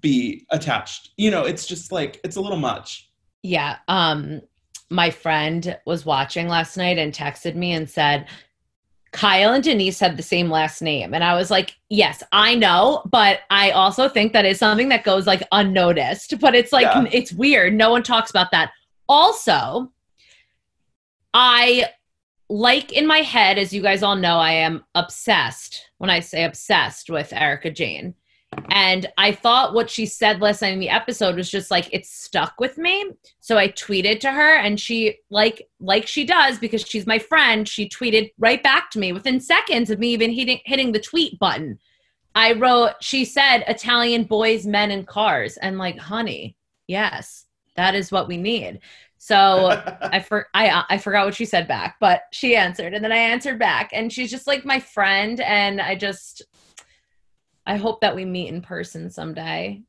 be 0.00 0.46
attached. 0.50 1.10
You 1.16 1.30
know, 1.30 1.44
it's 1.44 1.66
just 1.66 1.92
like, 1.92 2.20
it's 2.24 2.36
a 2.36 2.40
little 2.40 2.58
much. 2.58 3.10
Yeah. 3.42 3.78
Um, 3.88 4.42
my 4.90 5.10
friend 5.10 5.78
was 5.86 6.06
watching 6.06 6.48
last 6.48 6.76
night 6.76 6.98
and 6.98 7.12
texted 7.12 7.54
me 7.54 7.72
and 7.72 7.88
said, 7.88 8.26
Kyle 9.12 9.54
and 9.54 9.64
Denise 9.64 9.98
have 10.00 10.16
the 10.16 10.22
same 10.22 10.50
last 10.50 10.82
name. 10.82 11.14
And 11.14 11.24
I 11.24 11.34
was 11.34 11.50
like, 11.50 11.76
yes, 11.88 12.22
I 12.32 12.54
know, 12.54 13.02
but 13.06 13.40
I 13.50 13.70
also 13.70 14.08
think 14.08 14.32
that 14.32 14.44
is 14.44 14.58
something 14.58 14.90
that 14.90 15.04
goes 15.04 15.26
like 15.26 15.42
unnoticed. 15.52 16.38
But 16.38 16.54
it's 16.54 16.72
like, 16.72 16.82
Yeah. 16.82 17.06
it's 17.10 17.32
weird. 17.32 17.72
No 17.72 17.90
one 17.90 18.02
talks 18.02 18.30
about 18.30 18.50
that. 18.50 18.72
Also, 19.08 19.90
I 21.32 21.86
like 22.48 22.92
in 22.92 23.06
my 23.06 23.18
head, 23.18 23.58
as 23.58 23.72
you 23.72 23.80
guys 23.82 24.02
all 24.02 24.16
know, 24.16 24.38
I 24.38 24.52
am 24.52 24.84
obsessed. 24.94 25.82
When 25.98 26.10
I 26.10 26.20
say 26.20 26.44
obsessed 26.44 27.08
with 27.08 27.32
Erika 27.32 27.70
Jayne. 27.70 28.14
And 28.70 29.06
I 29.16 29.32
thought 29.32 29.74
what 29.74 29.90
she 29.90 30.06
said 30.06 30.40
last 30.40 30.62
night 30.62 30.72
in 30.72 30.78
the 30.78 30.88
episode 30.88 31.36
was 31.36 31.50
just 31.50 31.70
like 31.70 31.88
it 31.92 32.06
stuck 32.06 32.60
with 32.60 32.78
me. 32.78 33.10
So 33.40 33.56
I 33.56 33.68
tweeted 33.68 34.20
to 34.20 34.32
her 34.32 34.56
and 34.56 34.78
she 34.78 35.18
like 35.30 35.66
like 35.80 36.06
she 36.06 36.24
does 36.24 36.58
because 36.58 36.82
she's 36.82 37.06
my 37.06 37.18
friend, 37.18 37.68
she 37.68 37.88
tweeted 37.88 38.32
right 38.38 38.62
back 38.62 38.90
to 38.90 38.98
me 38.98 39.12
within 39.12 39.40
seconds 39.40 39.90
of 39.90 39.98
me 39.98 40.08
even 40.08 40.30
hitting 40.30 40.60
hitting 40.64 40.92
the 40.92 41.00
tweet 41.00 41.38
button. 41.38 41.78
I 42.34 42.52
wrote 42.52 42.92
she 43.00 43.24
said 43.24 43.64
Italian 43.66 44.24
boys, 44.24 44.66
men 44.66 44.90
and 44.90 45.06
cars 45.06 45.56
and 45.56 45.78
like 45.78 45.98
honey, 45.98 46.56
yes, 46.86 47.46
that 47.76 47.94
is 47.94 48.12
what 48.12 48.28
we 48.28 48.36
need. 48.36 48.80
So 49.18 49.82
I 50.02 50.20
for 50.20 50.48
I 50.54 50.68
uh, 50.68 50.82
I 50.90 50.98
forgot 50.98 51.24
what 51.24 51.34
she 51.34 51.44
said 51.44 51.66
back, 51.66 51.96
but 51.98 52.22
she 52.32 52.56
answered 52.56 52.94
and 52.94 53.02
then 53.02 53.12
I 53.12 53.16
answered 53.16 53.58
back 53.58 53.90
and 53.92 54.12
she's 54.12 54.30
just 54.30 54.46
like 54.46 54.64
my 54.64 54.80
friend 54.80 55.40
and 55.40 55.80
I 55.80 55.94
just 55.94 56.42
I 57.66 57.76
hope 57.76 58.00
that 58.00 58.14
we 58.14 58.24
meet 58.24 58.48
in 58.48 58.62
person 58.62 59.10
someday. 59.10 59.82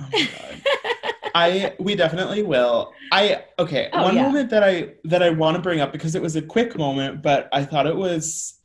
Oh 0.00 0.08
my 0.12 0.28
god. 0.38 0.62
I 1.34 1.74
we 1.78 1.94
definitely 1.94 2.42
will. 2.42 2.92
I 3.12 3.44
okay, 3.58 3.90
Oh, 3.92 4.04
one 4.04 4.14
yeah. 4.14 4.22
moment 4.22 4.50
that 4.50 4.62
I 4.62 4.94
that 5.04 5.22
I 5.22 5.30
want 5.30 5.56
to 5.56 5.62
bring 5.62 5.80
up 5.80 5.92
because 5.92 6.14
it 6.14 6.22
was 6.22 6.36
a 6.36 6.42
quick 6.42 6.76
moment, 6.78 7.22
but 7.22 7.48
I 7.52 7.64
thought 7.64 7.86
it 7.86 7.96
was 7.96 8.58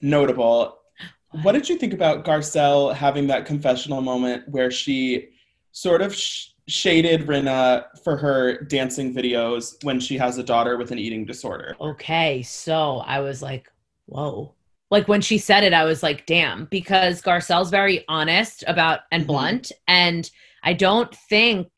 notable. 0.00 0.78
What 1.42 1.52
did 1.52 1.68
you 1.68 1.76
think 1.76 1.92
about 1.92 2.24
Garcelle 2.24 2.94
having 2.94 3.26
that 3.26 3.44
confessional 3.44 4.00
moment 4.00 4.48
where 4.48 4.70
she 4.70 5.28
sort 5.72 6.00
of 6.00 6.14
sh- 6.14 6.48
shaded 6.66 7.26
Rinna 7.26 7.84
for 8.02 8.16
her 8.16 8.62
dancing 8.62 9.14
videos 9.14 9.82
when 9.84 10.00
she 10.00 10.16
has 10.16 10.38
a 10.38 10.42
daughter 10.42 10.78
with 10.78 10.90
an 10.90 10.98
eating 10.98 11.26
disorder? 11.26 11.76
Okay, 11.78 12.42
so 12.42 12.98
I 13.00 13.20
was 13.20 13.42
like, 13.42 13.70
whoa. 14.06 14.54
Like 14.90 15.06
when 15.08 15.20
she 15.20 15.38
said 15.38 15.64
it, 15.64 15.72
I 15.74 15.84
was 15.84 16.02
like, 16.02 16.24
damn, 16.26 16.64
because 16.66 17.20
Garcelle's 17.22 17.70
very 17.70 18.04
honest 18.08 18.64
about 18.66 19.00
and 19.12 19.24
Mhm. 19.24 19.26
blunt. 19.26 19.72
And 19.86 20.30
I 20.62 20.72
don't 20.72 21.14
think, 21.14 21.68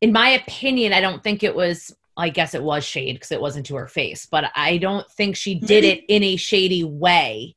in 0.00 0.12
my 0.12 0.30
opinion, 0.30 0.92
I 0.92 1.00
don't 1.00 1.22
think 1.22 1.42
it 1.42 1.54
was, 1.54 1.94
I 2.16 2.30
guess 2.30 2.54
it 2.54 2.62
was 2.62 2.84
shade 2.84 3.14
because 3.14 3.32
it 3.32 3.40
wasn't 3.40 3.66
to 3.66 3.76
her 3.76 3.86
face, 3.88 4.26
but 4.30 4.50
I 4.54 4.78
don't 4.78 5.08
think 5.12 5.36
she 5.36 5.54
did 5.56 5.84
Maybe- 5.84 5.88
it 5.88 6.04
in 6.08 6.22
a 6.22 6.36
shady 6.36 6.84
way. 6.84 7.54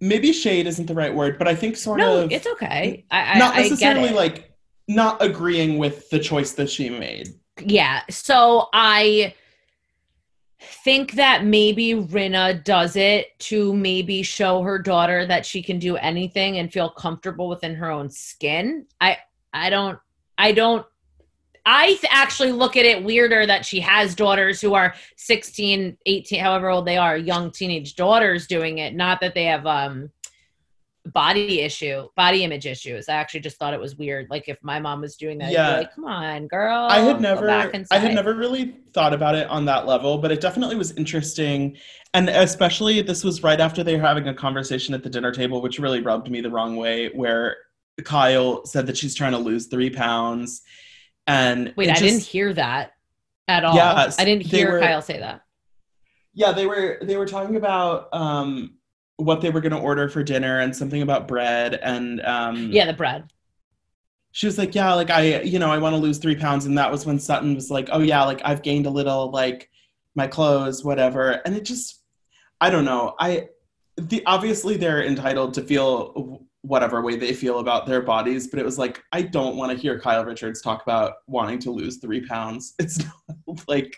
Maybe 0.00 0.32
shade 0.32 0.66
isn't 0.66 0.86
the 0.86 0.94
right 0.94 1.14
word, 1.14 1.38
but 1.38 1.46
I 1.48 1.54
think 1.54 1.76
sort 1.76 1.98
no, 1.98 2.18
of 2.24 2.32
it's 2.32 2.46
okay. 2.46 3.04
I, 3.10 3.38
not 3.38 3.54
I, 3.54 3.58
I 3.58 3.62
necessarily 3.62 4.08
it. 4.08 4.14
like 4.16 4.52
not 4.88 5.22
agreeing 5.22 5.78
with 5.78 6.10
the 6.10 6.18
choice 6.18 6.52
that 6.52 6.68
she 6.68 6.90
made. 6.90 7.28
yeah 7.64 8.00
so 8.10 8.68
i 8.72 9.32
think 10.84 11.12
that 11.12 11.44
maybe 11.44 11.94
Rinna 11.94 12.62
does 12.64 12.96
it 12.96 13.38
to 13.40 13.74
maybe 13.74 14.22
show 14.22 14.62
her 14.62 14.78
daughter 14.78 15.26
that 15.26 15.44
she 15.44 15.62
can 15.62 15.78
do 15.78 15.96
anything 15.96 16.58
and 16.58 16.72
feel 16.72 16.90
comfortable 16.90 17.48
within 17.48 17.74
her 17.74 17.90
own 17.90 18.10
skin. 18.10 18.86
I 19.00 19.18
i 19.52 19.70
don't 19.70 19.98
i 20.38 20.52
don't 20.52 20.86
i 21.66 21.86
th- 21.86 22.06
actually 22.10 22.52
look 22.52 22.76
at 22.76 22.84
it 22.84 23.04
weirder 23.04 23.46
that 23.46 23.64
she 23.64 23.80
has 23.80 24.14
daughters 24.14 24.60
who 24.60 24.74
are 24.74 24.94
16 25.16 25.96
18 26.06 26.40
however 26.40 26.68
old 26.70 26.86
they 26.86 26.96
are 26.96 27.16
young 27.16 27.50
teenage 27.50 27.94
daughters 27.94 28.46
doing 28.46 28.78
it 28.78 28.94
not 28.94 29.20
that 29.20 29.34
they 29.34 29.44
have 29.44 29.66
um 29.66 30.10
body 31.06 31.60
issue 31.62 32.06
body 32.16 32.44
image 32.44 32.64
issues 32.64 33.08
i 33.08 33.14
actually 33.14 33.40
just 33.40 33.56
thought 33.58 33.74
it 33.74 33.80
was 33.80 33.96
weird 33.96 34.28
like 34.30 34.48
if 34.48 34.56
my 34.62 34.78
mom 34.78 35.00
was 35.00 35.16
doing 35.16 35.36
that 35.36 35.50
Yeah. 35.50 35.78
like 35.78 35.94
come 35.94 36.04
on 36.04 36.46
girl 36.46 36.86
I 36.88 37.00
had 37.00 37.20
never 37.20 37.50
I 37.50 37.98
had 37.98 38.14
never 38.14 38.34
really 38.34 38.76
thought 38.94 39.12
about 39.12 39.34
it 39.34 39.48
on 39.48 39.64
that 39.64 39.86
level, 39.86 40.18
but 40.18 40.30
it 40.30 40.40
definitely 40.40 40.76
was 40.76 40.92
interesting. 40.92 41.76
And 42.14 42.28
especially 42.28 43.00
this 43.02 43.24
was 43.24 43.42
right 43.42 43.58
after 43.58 43.82
they 43.82 43.96
were 43.96 44.02
having 44.02 44.28
a 44.28 44.34
conversation 44.34 44.94
at 44.94 45.02
the 45.02 45.08
dinner 45.10 45.32
table, 45.32 45.60
which 45.62 45.78
really 45.78 46.00
rubbed 46.02 46.30
me 46.30 46.40
the 46.42 46.50
wrong 46.50 46.76
way, 46.76 47.08
where 47.08 47.56
Kyle 48.04 48.64
said 48.66 48.86
that 48.86 48.96
she's 48.96 49.14
trying 49.14 49.32
to 49.32 49.38
lose 49.38 49.66
three 49.68 49.88
pounds. 49.90 50.60
And 51.26 51.72
Wait, 51.76 51.88
it 51.88 51.96
I 51.96 51.98
didn't 52.00 52.20
hear 52.22 52.52
that 52.52 52.92
at 53.48 53.64
all. 53.64 53.74
Yes, 53.74 54.20
I 54.20 54.24
didn't 54.24 54.44
hear 54.44 54.72
were- 54.72 54.80
Kyle 54.80 55.02
say 55.02 55.18
that. 55.18 55.40
Yeah, 56.34 56.52
they 56.52 56.66
were 56.66 56.98
they 57.02 57.16
were 57.16 57.26
talking 57.26 57.56
about 57.56 58.08
um 58.12 58.74
what 59.24 59.40
they 59.40 59.50
were 59.50 59.60
gonna 59.60 59.80
order 59.80 60.08
for 60.08 60.22
dinner 60.22 60.60
and 60.60 60.74
something 60.74 61.02
about 61.02 61.28
bread 61.28 61.74
and 61.74 62.20
um 62.22 62.70
Yeah, 62.72 62.86
the 62.86 62.92
bread. 62.92 63.30
she 64.32 64.46
was 64.46 64.58
like, 64.58 64.74
yeah, 64.74 64.94
like 64.94 65.10
I, 65.10 65.42
you 65.42 65.58
know, 65.58 65.70
I 65.70 65.78
want 65.78 65.94
to 65.94 65.98
lose 66.00 66.18
three 66.18 66.36
pounds. 66.36 66.64
And 66.66 66.78
that 66.78 66.90
was 66.90 67.04
when 67.04 67.18
Sutton 67.18 67.54
was 67.54 67.70
like, 67.70 67.88
oh 67.92 68.00
yeah, 68.00 68.24
like 68.24 68.40
I've 68.44 68.62
gained 68.62 68.86
a 68.86 68.90
little, 68.90 69.30
like 69.30 69.68
my 70.14 70.26
clothes, 70.26 70.82
whatever. 70.84 71.32
And 71.44 71.54
it 71.54 71.64
just, 71.64 72.02
I 72.60 72.70
don't 72.70 72.84
know. 72.86 73.14
I, 73.20 73.48
the 73.96 74.22
obviously 74.24 74.76
they're 74.78 75.04
entitled 75.04 75.52
to 75.54 75.62
feel 75.62 76.40
whatever 76.62 77.02
way 77.02 77.16
they 77.16 77.34
feel 77.34 77.58
about 77.58 77.86
their 77.86 78.00
bodies, 78.00 78.46
but 78.48 78.58
it 78.58 78.64
was 78.64 78.78
like 78.78 79.02
I 79.12 79.20
don't 79.22 79.56
want 79.56 79.70
to 79.72 79.76
hear 79.76 79.98
Kyle 80.00 80.24
Richards 80.24 80.62
talk 80.62 80.82
about 80.82 81.14
wanting 81.26 81.58
to 81.60 81.70
lose 81.70 81.98
three 81.98 82.24
pounds. 82.24 82.74
It's 82.78 82.98
not, 83.04 83.68
like, 83.68 83.96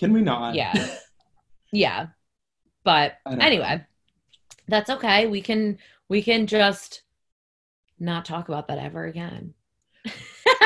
can 0.00 0.12
we 0.12 0.20
not? 0.22 0.54
Yeah. 0.54 0.72
Yeah. 1.72 2.06
But 2.84 3.14
anyway, 3.26 3.76
know. 3.78 3.84
That's 4.68 4.90
okay. 4.90 5.26
We 5.26 5.40
can 5.40 5.78
we 6.08 6.22
can 6.22 6.46
just 6.46 7.02
not 7.98 8.24
talk 8.24 8.48
about 8.48 8.68
that 8.68 8.78
ever 8.78 9.04
again. 9.04 9.54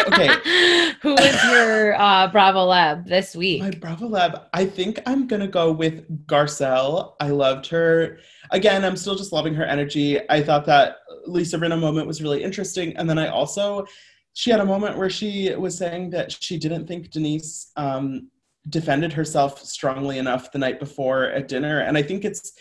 Okay. 0.07 0.29
Who 1.03 1.15
is 1.15 1.45
your 1.45 2.01
uh 2.01 2.29
Bravo 2.29 2.65
Love 2.65 3.05
this 3.07 3.37
week? 3.37 3.63
My 3.63 3.71
Bravo 3.71 4.07
Love, 4.07 4.47
I 4.53 4.65
think 4.65 5.01
I'm 5.07 5.27
gonna 5.27 5.49
go 5.49 5.71
with 5.73 6.27
Garcelle. 6.27 7.15
I 7.21 7.29
loved 7.29 7.67
her. 7.69 8.19
Again, 8.51 8.85
I'm 8.85 8.97
still 8.97 9.15
just 9.15 9.33
loving 9.33 9.55
her 9.55 9.65
energy. 9.65 10.19
I 10.31 10.43
thought 10.43 10.67
that 10.67 10.97
Lisa 11.27 11.59
Rinna 11.59 11.79
moment 11.79 12.07
was 12.07 12.23
really 12.23 12.43
interesting. 12.43 12.97
And 12.97 13.09
then 13.09 13.19
I 13.19 13.29
also, 13.29 13.85
she 14.33 14.51
had 14.51 14.61
a 14.61 14.65
moment 14.65 14.97
where 14.97 15.11
she 15.11 15.55
was 15.55 15.77
saying 15.77 16.11
that 16.11 16.33
she 16.33 16.59
didn't 16.59 16.87
think 16.87 17.11
Denise 17.11 17.71
um, 17.77 18.31
defended 18.71 19.13
herself 19.13 19.63
strongly 19.63 20.19
enough 20.19 20.51
the 20.51 20.59
night 20.59 20.81
before 20.81 21.25
at 21.25 21.49
dinner. 21.49 21.81
And 21.81 21.99
I 21.99 22.03
think 22.03 22.25
it's, 22.25 22.53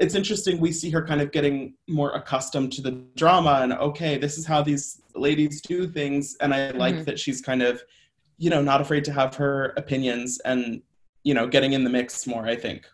it's 0.00 0.14
interesting. 0.14 0.58
We 0.58 0.72
see 0.72 0.90
her 0.90 1.06
kind 1.06 1.20
of 1.20 1.30
getting 1.30 1.74
more 1.86 2.12
accustomed 2.12 2.72
to 2.72 2.82
the 2.82 2.92
drama 3.16 3.60
and 3.62 3.74
okay, 3.74 4.16
this 4.16 4.38
is 4.38 4.46
how 4.46 4.62
these 4.62 5.02
ladies 5.14 5.60
do 5.60 5.86
things. 5.86 6.36
And 6.40 6.54
I 6.54 6.70
like 6.70 6.94
Mhm. 6.94 7.04
that 7.04 7.18
she's 7.20 7.42
kind 7.42 7.62
of, 7.62 7.82
you 8.38 8.48
know, 8.48 8.62
not 8.62 8.80
afraid 8.80 9.04
to 9.04 9.12
have 9.12 9.34
her 9.36 9.74
opinions 9.76 10.40
and, 10.46 10.82
you 11.22 11.34
know, 11.34 11.46
getting 11.46 11.74
in 11.74 11.84
the 11.84 11.90
mix 11.90 12.26
more, 12.26 12.46
I 12.46 12.56
think. 12.56 12.88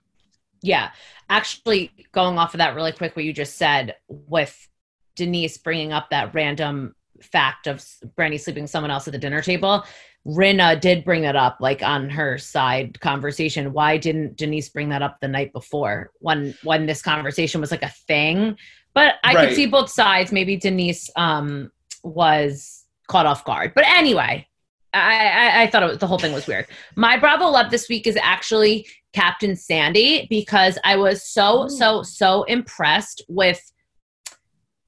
Yeah. 0.63 0.91
Actually, 1.31 1.93
going 2.11 2.39
off 2.39 2.55
of 2.55 2.59
that 2.59 2.75
really 2.75 2.91
quick, 2.91 3.15
what 3.15 3.25
you 3.25 3.33
just 3.33 3.57
said 3.57 3.95
with 4.09 4.69
Denise 5.15 5.59
bringing 5.59 5.93
up 5.93 6.11
that 6.11 6.35
random 6.35 6.96
fact 7.23 7.67
of 7.67 7.85
Brandi 8.17 8.41
sleeping 8.41 8.65
with 8.65 8.71
someone 8.71 8.91
else 8.91 9.07
at 9.09 9.13
the 9.13 9.19
dinner 9.19 9.43
table, 9.43 9.85
Rinna 10.27 10.81
did 10.81 11.05
bring 11.05 11.25
it 11.25 11.37
up, 11.37 11.59
like 11.61 11.83
on 11.83 12.11
her 12.11 12.37
side 12.39 13.01
conversation. 13.01 13.73
Why 13.73 13.97
didn't 13.97 14.37
Denise 14.37 14.69
bring 14.69 14.89
that 14.89 15.03
up 15.03 15.19
the 15.21 15.29
night 15.29 15.53
before 15.53 16.11
when 16.19 16.55
when 16.65 16.87
this 16.87 17.03
conversation 17.03 17.61
was 17.61 17.71
like 17.71 17.83
a 17.83 17.93
thing? 18.09 18.57
But 18.95 19.17
I 19.23 19.35
Right. 19.35 19.49
could 19.49 19.57
see 19.57 19.67
both 19.67 19.91
sides. 19.91 20.33
Maybe 20.33 20.57
Denise 20.57 21.11
um, 21.17 21.71
was 22.03 22.85
caught 23.09 23.27
off 23.27 23.45
guard. 23.45 23.73
But 23.75 23.85
anyway, 23.87 24.49
I, 24.95 25.27
I, 25.29 25.63
I 25.63 25.67
thought 25.67 25.83
it 25.83 25.87
was, 25.87 25.99
the 25.99 26.07
whole 26.07 26.19
thing 26.19 26.33
was 26.33 26.47
weird. 26.47 26.67
My 26.97 27.19
Bravo 27.19 27.47
love 27.49 27.71
this 27.71 27.89
week 27.89 28.07
is 28.07 28.17
actually 28.21 28.87
Captain 29.13 29.55
Sandy 29.55 30.27
because 30.31 30.79
I 30.83 30.97
was 30.97 31.23
so, 31.29 31.69
so, 31.69 32.03
so 32.03 32.45
impressed 32.45 33.23
with. 33.29 33.61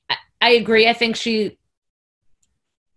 I, 0.09 0.17
I 0.41 0.51
agree. 0.53 0.89
I 0.89 0.95
think 0.95 1.15
she 1.15 1.58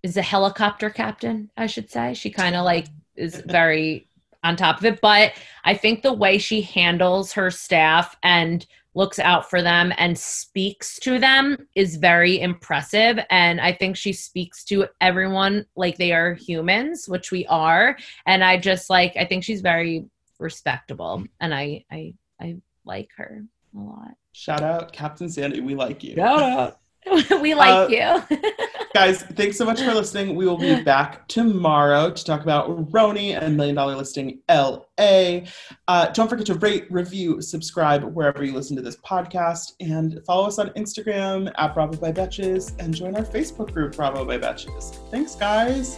is 0.03 0.17
a 0.17 0.21
helicopter 0.21 0.89
captain, 0.89 1.49
I 1.57 1.67
should 1.67 1.89
say. 1.89 2.13
She 2.13 2.29
kind 2.29 2.55
of 2.55 2.65
like 2.65 2.87
is 3.15 3.41
very 3.45 4.07
on 4.43 4.55
top 4.55 4.79
of 4.79 4.85
it. 4.85 5.01
But 5.01 5.33
I 5.63 5.75
think 5.75 6.01
the 6.01 6.13
way 6.13 6.37
she 6.37 6.61
handles 6.61 7.33
her 7.33 7.51
staff 7.51 8.15
and 8.23 8.65
looks 8.93 9.19
out 9.19 9.49
for 9.49 9.61
them 9.61 9.93
and 9.97 10.17
speaks 10.17 10.99
to 10.99 11.17
them 11.17 11.67
is 11.75 11.95
very 11.95 12.41
impressive. 12.41 13.19
And 13.29 13.61
I 13.61 13.71
think 13.73 13.95
she 13.95 14.11
speaks 14.11 14.65
to 14.65 14.87
everyone 14.99 15.65
like 15.75 15.97
they 15.97 16.11
are 16.11 16.33
humans, 16.33 17.07
which 17.07 17.31
we 17.31 17.45
are. 17.47 17.97
And 18.25 18.43
I 18.43 18.57
just 18.57 18.89
like, 18.89 19.15
I 19.15 19.25
think 19.25 19.43
she's 19.43 19.61
very 19.61 20.05
respectable. 20.39 21.23
And 21.39 21.53
I, 21.53 21.85
I, 21.89 22.15
I 22.39 22.57
like 22.83 23.11
her 23.15 23.45
a 23.77 23.79
lot. 23.79 24.11
Shout 24.33 24.61
out 24.61 24.91
Captain 24.91 25.29
Sandy. 25.29 25.61
We 25.61 25.75
like 25.75 26.03
you. 26.03 26.15
Shout 26.15 26.41
out. 26.41 26.80
we 27.41 27.53
like 27.55 27.89
Uh, 27.91 28.23
you. 28.29 28.39
Guys, 28.93 29.23
thanks 29.23 29.57
so 29.57 29.65
much 29.65 29.81
for 29.81 29.93
listening. 29.93 30.35
We 30.35 30.45
will 30.45 30.57
be 30.57 30.81
back 30.83 31.27
tomorrow 31.27 32.11
to 32.11 32.23
talk 32.25 32.41
about 32.41 32.91
Roni 32.91 33.41
and 33.41 33.55
Million 33.57 33.75
Dollar 33.75 33.95
Listing 33.95 34.39
LA. 34.49 35.41
Uh, 35.87 36.07
don't 36.13 36.29
forget 36.29 36.45
to 36.47 36.55
rate, 36.55 36.91
review, 36.91 37.41
subscribe 37.41 38.03
wherever 38.03 38.43
you 38.43 38.53
listen 38.53 38.75
to 38.75 38.81
this 38.81 38.97
podcast, 38.97 39.73
and 39.79 40.19
follow 40.27 40.45
us 40.47 40.59
on 40.59 40.69
Instagram 40.71 41.51
at 41.57 41.73
Bravo 41.73 41.97
by 41.97 42.11
Betches 42.11 42.77
and 42.79 42.93
join 42.93 43.15
our 43.15 43.23
Facebook 43.23 43.71
group, 43.73 43.95
Bravo 43.95 44.25
by 44.25 44.37
Betches. 44.37 44.95
Thanks, 45.09 45.35
guys. 45.35 45.97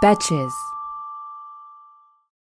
Betches. 0.00 0.69